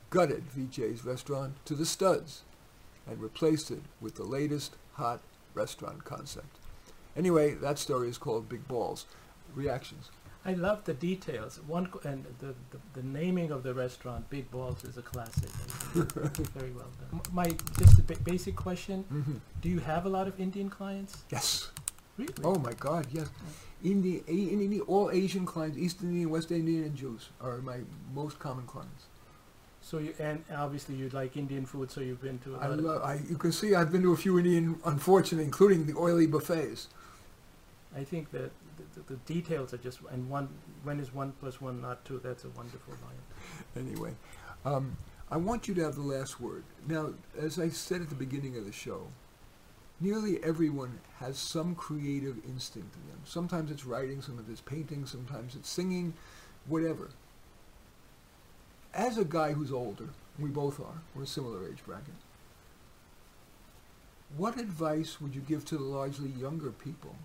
gutted 0.09 0.43
Vijay's 0.49 1.03
restaurant 1.03 1.55
to 1.65 1.75
the 1.75 1.85
studs 1.85 2.43
and 3.05 3.19
replaced 3.19 3.71
it 3.71 3.81
with 3.99 4.15
the 4.15 4.23
latest 4.23 4.75
hot 4.93 5.21
restaurant 5.53 6.03
concept. 6.05 6.59
Anyway, 7.15 7.53
that 7.55 7.79
story 7.79 8.09
is 8.09 8.17
called 8.17 8.49
Big 8.49 8.67
Balls. 8.67 9.05
Reactions? 9.55 10.11
I 10.47 10.53
love 10.53 10.85
the 10.85 10.93
details. 10.93 11.59
One 11.67 11.89
and 12.05 12.25
the, 12.39 12.55
the, 12.71 12.79
the 12.93 13.03
naming 13.03 13.51
of 13.51 13.63
the 13.63 13.73
restaurant, 13.73 14.29
Big 14.29 14.49
Balls, 14.49 14.85
is 14.85 14.97
a 14.97 15.01
classic. 15.01 15.49
Very 15.93 16.71
well 16.71 16.87
done. 17.01 17.21
My 17.33 17.53
just 17.77 17.99
a 17.99 18.03
basic 18.23 18.55
question: 18.55 19.03
Mhm. 19.11 19.41
Do 19.61 19.67
you 19.67 19.79
have 19.79 20.05
a 20.05 20.09
lot 20.09 20.25
of 20.27 20.39
Indian 20.39 20.69
clients? 20.69 21.23
Yes. 21.29 21.71
Really? 22.17 22.33
Oh 22.43 22.55
my 22.55 22.73
God, 22.73 23.05
yes. 23.11 23.29
Indian, 23.83 24.23
in 24.27 24.61
Indian, 24.61 24.81
all 24.87 25.11
Asian 25.11 25.45
clients, 25.45 25.77
East 25.77 26.01
Indian, 26.01 26.29
West 26.29 26.49
Indian, 26.51 26.85
and 26.85 26.95
Jews 26.95 27.29
are 27.41 27.57
my 27.57 27.79
most 28.15 28.39
common 28.39 28.65
clients. 28.65 29.03
So 29.81 29.99
you 29.99 30.13
and 30.17 30.43
obviously 30.55 30.95
you 30.95 31.09
like 31.09 31.35
Indian 31.35 31.65
food, 31.65 31.91
so 31.91 31.99
you've 31.99 32.21
been 32.21 32.39
to. 32.39 32.55
A 32.55 32.59
I 32.59 32.67
love. 32.67 33.01
I, 33.03 33.19
you 33.29 33.37
can 33.37 33.51
see 33.51 33.75
I've 33.75 33.91
been 33.91 34.01
to 34.03 34.13
a 34.13 34.17
few 34.17 34.37
Indian, 34.39 34.79
unfortunately, 34.85 35.45
including 35.45 35.85
the 35.85 35.95
oily 35.97 36.25
buffets. 36.25 36.87
I 37.95 38.03
think 38.03 38.31
that 38.31 38.51
the, 39.07 39.15
details 39.25 39.73
are 39.73 39.77
just 39.77 39.99
and 40.11 40.29
one 40.29 40.49
when 40.83 40.99
is 40.99 41.13
one 41.13 41.33
plus 41.39 41.61
one 41.61 41.81
not 41.81 42.03
two? 42.05 42.19
That's 42.23 42.43
a 42.43 42.49
wonderful 42.49 42.93
line. 43.05 43.85
Anyway, 43.85 44.13
um, 44.65 44.97
I 45.29 45.37
want 45.37 45.67
you 45.67 45.73
to 45.75 45.83
have 45.83 45.95
the 45.95 46.01
last 46.01 46.39
word. 46.39 46.63
Now, 46.87 47.13
as 47.39 47.59
I 47.59 47.69
said 47.69 48.01
at 48.01 48.09
the 48.09 48.15
beginning 48.15 48.57
of 48.57 48.65
the 48.65 48.71
show, 48.71 49.07
nearly 49.99 50.41
everyone 50.43 50.99
has 51.19 51.37
some 51.37 51.75
creative 51.75 52.37
instinct 52.47 52.95
in 52.95 53.11
them. 53.11 53.21
Sometimes 53.25 53.71
it's 53.71 53.85
writing, 53.85 54.21
sometimes 54.21 54.49
it's 54.49 54.61
painting, 54.61 55.05
sometimes 55.05 55.55
it's 55.55 55.69
singing, 55.69 56.13
whatever. 56.67 57.09
As 58.93 59.17
a 59.17 59.25
guy 59.25 59.53
who's 59.53 59.71
older, 59.71 60.09
we 60.39 60.49
both 60.49 60.79
are, 60.79 61.01
we're 61.13 61.23
a 61.23 61.27
similar 61.27 61.67
age 61.67 61.79
bracket, 61.85 62.13
what 64.35 64.59
advice 64.59 65.21
would 65.21 65.33
you 65.33 65.41
give 65.41 65.63
to 65.65 65.77
the 65.77 65.83
largely 65.83 66.29
younger 66.29 66.71
people 66.71 67.15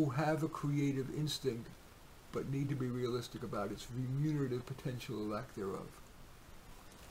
who 0.00 0.10
have 0.10 0.42
a 0.42 0.48
creative 0.48 1.14
instinct 1.14 1.68
but 2.32 2.50
need 2.50 2.68
to 2.68 2.74
be 2.74 2.86
realistic 2.86 3.42
about 3.42 3.70
its 3.70 3.86
remunerative 3.94 4.64
potential 4.64 5.16
or 5.16 5.36
lack 5.36 5.54
thereof? 5.54 5.88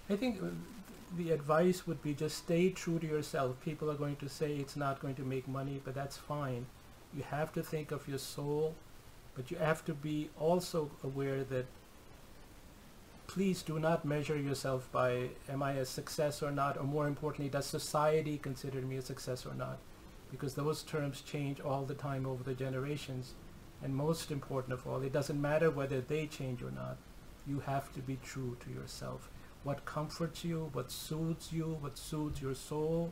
I 0.10 0.16
think 0.16 0.42
uh, 0.42 0.48
the 1.16 1.32
advice 1.32 1.86
would 1.86 2.02
be 2.02 2.14
just 2.16 2.38
stay 2.38 2.70
true 2.70 2.98
to 2.98 3.06
yourself. 3.06 3.64
People 3.64 3.92
are 3.92 3.96
going 3.96 4.16
to 4.18 4.30
say 4.30 4.56
it's 4.56 4.76
not 4.76 5.02
going 5.02 5.16
to 5.16 5.22
make 5.22 5.48
money, 5.48 5.80
but 5.84 5.94
that's 5.94 6.18
fine. 6.18 6.66
You 7.16 7.24
have 7.30 7.54
to 7.54 7.62
think 7.62 7.92
of 7.92 8.08
your 8.08 8.18
soul, 8.18 8.74
but 9.36 9.52
you 9.52 9.58
have 9.58 9.86
to 9.86 9.94
be 9.94 10.30
also 10.40 10.90
aware 11.04 11.44
that 11.44 11.66
please 13.28 13.62
do 13.62 13.78
not 13.78 14.04
measure 14.04 14.38
yourself 14.38 14.92
by 14.92 15.30
am 15.48 15.62
I 15.62 15.74
a 15.74 15.86
success 15.86 16.42
or 16.42 16.50
not, 16.50 16.76
or 16.78 16.86
more 16.86 17.08
importantly, 17.08 17.50
does 17.50 17.68
society 17.68 18.40
consider 18.40 18.82
me 18.82 18.98
a 18.98 19.04
success 19.04 19.46
or 19.46 19.54
not? 19.54 19.78
Because 20.32 20.54
those 20.54 20.84
terms 20.84 21.22
change 21.22 21.60
all 21.60 21.86
the 21.86 21.96
time 21.96 22.26
over 22.26 22.44
the 22.44 22.54
generations. 22.54 23.34
And 23.84 23.96
most 23.96 24.32
important 24.32 24.74
of 24.74 24.86
all, 24.86 25.02
it 25.02 25.14
doesn't 25.14 25.42
matter 25.42 25.70
whether 25.72 26.02
they 26.02 26.28
change 26.28 26.62
or 26.62 26.72
not. 26.72 26.98
You 27.48 27.62
have 27.62 27.94
to 27.94 28.00
be 28.00 28.18
true 28.24 28.58
to 28.66 28.70
yourself 28.72 29.30
what 29.64 29.86
comforts 29.86 30.44
you, 30.44 30.70
what 30.74 30.92
soothes 30.92 31.52
you, 31.52 31.78
what 31.82 31.98
soothes 31.98 32.42
your 32.42 32.56
soul. 32.56 33.12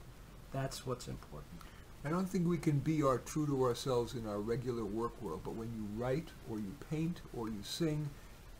That's 0.53 0.85
what's 0.85 1.07
important. 1.07 1.61
I 2.05 2.09
don't 2.09 2.29
think 2.29 2.47
we 2.47 2.57
can 2.57 2.79
be 2.79 3.03
our 3.03 3.17
true 3.17 3.45
to 3.47 3.63
ourselves 3.63 4.13
in 4.13 4.25
our 4.27 4.39
regular 4.39 4.85
work 4.85 5.21
world, 5.21 5.41
but 5.43 5.55
when 5.55 5.73
you 5.75 5.85
write 6.01 6.29
or 6.49 6.57
you 6.57 6.73
paint 6.89 7.21
or 7.35 7.49
you 7.49 7.59
sing, 7.63 8.09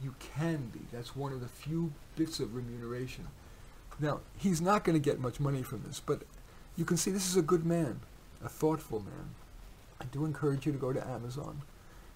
you 0.02 0.16
can 0.20 0.70
be. 0.74 0.82
That's 0.92 1.16
one 1.16 1.32
of 1.32 1.40
the 1.40 1.48
few 1.48 1.94
bits 2.16 2.40
of 2.40 2.56
remuneration. 2.56 3.28
Now, 4.00 4.20
he's 4.36 4.62
not 4.62 4.84
going 4.84 5.02
to 5.02 5.04
get 5.04 5.20
much 5.20 5.40
money 5.40 5.64
from 5.64 5.84
this, 5.88 6.02
but 6.06 6.24
you 6.76 6.86
can 6.86 6.98
see 6.98 7.10
this 7.10 7.30
is 7.30 7.38
a 7.38 7.42
good 7.42 7.66
man, 7.66 8.02
a 8.44 8.50
thoughtful 8.50 9.00
man. 9.00 9.36
I 10.02 10.06
do 10.06 10.26
encourage 10.26 10.66
you 10.66 10.72
to 10.72 10.78
go 10.78 10.94
to 10.94 11.06
Amazon, 11.08 11.64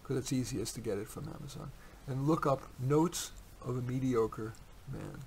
because 0.02 0.18
it's 0.18 0.34
easiest 0.34 0.76
to 0.76 0.82
get 0.82 0.98
it 0.98 1.08
from 1.08 1.28
Amazon, 1.40 1.72
and 2.08 2.28
look 2.28 2.46
up 2.46 2.62
Notes 2.80 3.32
of 3.66 3.78
a 3.78 3.82
Mediocre 3.82 4.54
Man. 4.92 5.20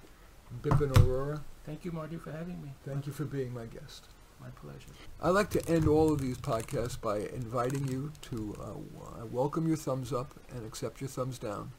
Bipin 0.63 0.97
Aurora, 0.99 1.43
Thank 1.67 1.85
you, 1.85 1.93
Marty, 1.93 2.17
for 2.17 2.31
having 2.31 2.63
me. 2.63 2.71
thank 2.85 3.07
you 3.07 3.13
for 3.13 3.25
being 3.25 3.53
my 3.53 3.65
guest. 3.67 4.05
My 4.41 4.49
pleasure. 4.51 4.91
I 5.23 5.31
like 5.31 5.49
to 5.51 5.67
end 5.69 5.89
all 5.89 6.13
of 6.13 6.21
these 6.21 6.37
podcasts 6.37 7.01
by 7.01 7.19
inviting 7.35 7.89
you 7.89 8.13
to 8.23 8.55
uh, 8.61 9.25
welcome 9.31 9.67
your 9.67 9.77
thumbs 9.79 10.13
up 10.13 10.35
and 10.55 10.67
accept 10.67 11.01
your 11.01 11.09
thumbs 11.09 11.39
down. 11.39 11.73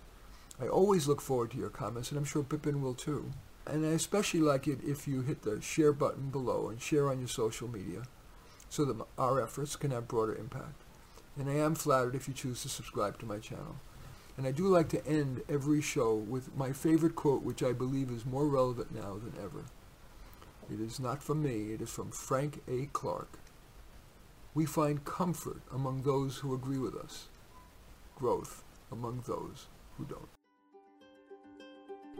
I 0.60 0.67
always 0.67 1.08
look 1.08 1.21
forward 1.21 1.51
to 1.51 1.58
your 1.58 1.69
comments, 1.69 2.10
and 2.10 2.17
I'm 2.17 2.25
sure 2.25 2.41
Bipin 2.41 2.82
will 2.82 2.95
too. 2.95 3.32
And 3.67 3.86
I 3.86 3.89
especially 3.89 4.39
like 4.39 4.67
it 4.67 4.80
if 4.84 5.08
you 5.08 5.21
hit 5.21 5.43
the 5.43 5.62
share 5.62 5.93
button 5.93 6.30
below 6.30 6.69
and 6.69 6.82
share 6.82 7.10
on 7.10 7.19
your 7.19 7.28
social 7.28 7.67
media 7.67 8.04
so 8.69 8.86
that 8.86 9.06
our 9.17 9.41
efforts 9.41 9.75
can 9.75 9.91
have 9.91 10.08
broader 10.08 10.36
impact. 10.36 10.82
And 11.38 11.49
I 11.49 11.56
am 11.56 11.75
flattered 11.75 12.15
if 12.15 12.28
you 12.28 12.34
choose 12.34 12.62
to 12.62 12.69
subscribe 12.69 13.19
to 13.19 13.25
my 13.25 13.39
channel. 13.39 13.76
And 14.38 14.45
I 14.45 14.51
do 14.51 14.68
like 14.68 14.89
to 14.89 15.05
end 15.07 15.41
every 15.47 15.82
show 15.82 16.16
with 16.16 16.55
my 16.55 16.74
favorite 16.74 17.16
quote, 17.16 17.43
which 17.43 17.63
I 17.63 17.72
believe 17.72 18.09
is 18.09 18.26
more 18.26 18.47
relevant 18.47 18.93
now 18.93 19.16
than 19.16 19.34
ever. 19.41 19.66
It 20.72 20.80
is 20.80 20.99
not 20.99 21.24
from 21.24 21.43
me, 21.43 21.74
it 21.74 21.82
is 21.82 21.89
from 21.89 22.11
Frank 22.11 22.61
A. 22.68 22.88
Clark. 22.91 23.39
We 24.53 24.66
find 24.66 25.05
comfort 25.05 25.61
among 25.74 26.01
those 26.01 26.38
who 26.38 26.53
agree 26.53 26.80
with 26.80 26.95
us, 26.95 27.28
growth 28.16 28.63
among 28.91 29.24
those 29.28 29.68
who 29.97 30.05
don't. 30.05 30.30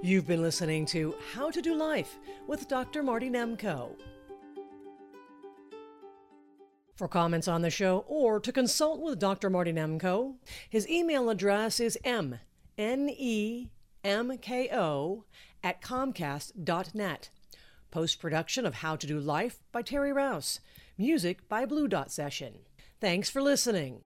You've 0.04 0.28
been 0.28 0.41
listening 0.41 0.86
to 0.88 1.16
How 1.34 1.50
to 1.50 1.62
Do 1.62 1.74
Life 1.74 2.18
with 2.48 2.68
Dr. 2.68 3.02
Marty 3.02 3.30
Nemko. 3.30 3.96
For 6.96 7.10
comments 7.10 7.50
on 7.50 7.62
the 7.62 7.70
show 7.70 8.06
or 8.08 8.39
to 8.39 8.54
consult 8.54 9.02
with 9.02 9.20
Dr. 9.20 9.50
Marty 9.50 9.74
Nemko, 9.74 10.36
his 10.70 10.88
email 10.88 11.30
address 11.30 11.82
is 11.82 12.00
m 12.06 12.39
n 12.78 13.10
e 13.10 13.70
m 14.06 14.38
k 14.38 14.70
o 14.72 15.26
at 15.62 15.82
comcast.net. 15.82 17.30
Post 17.91 18.20
production 18.20 18.66
of 18.66 18.76
How 18.76 18.96
to 18.96 19.08
Do 19.08 19.20
Life 19.20 19.60
by 19.74 19.82
Terry 19.82 20.14
Rouse. 20.14 20.62
Music 20.98 21.50
by 21.50 21.66
Blue 21.66 21.89
Dot 21.89 22.14
Session. 22.14 22.60
Thanks 23.02 23.30
for 23.30 23.41
listening. 23.41 24.06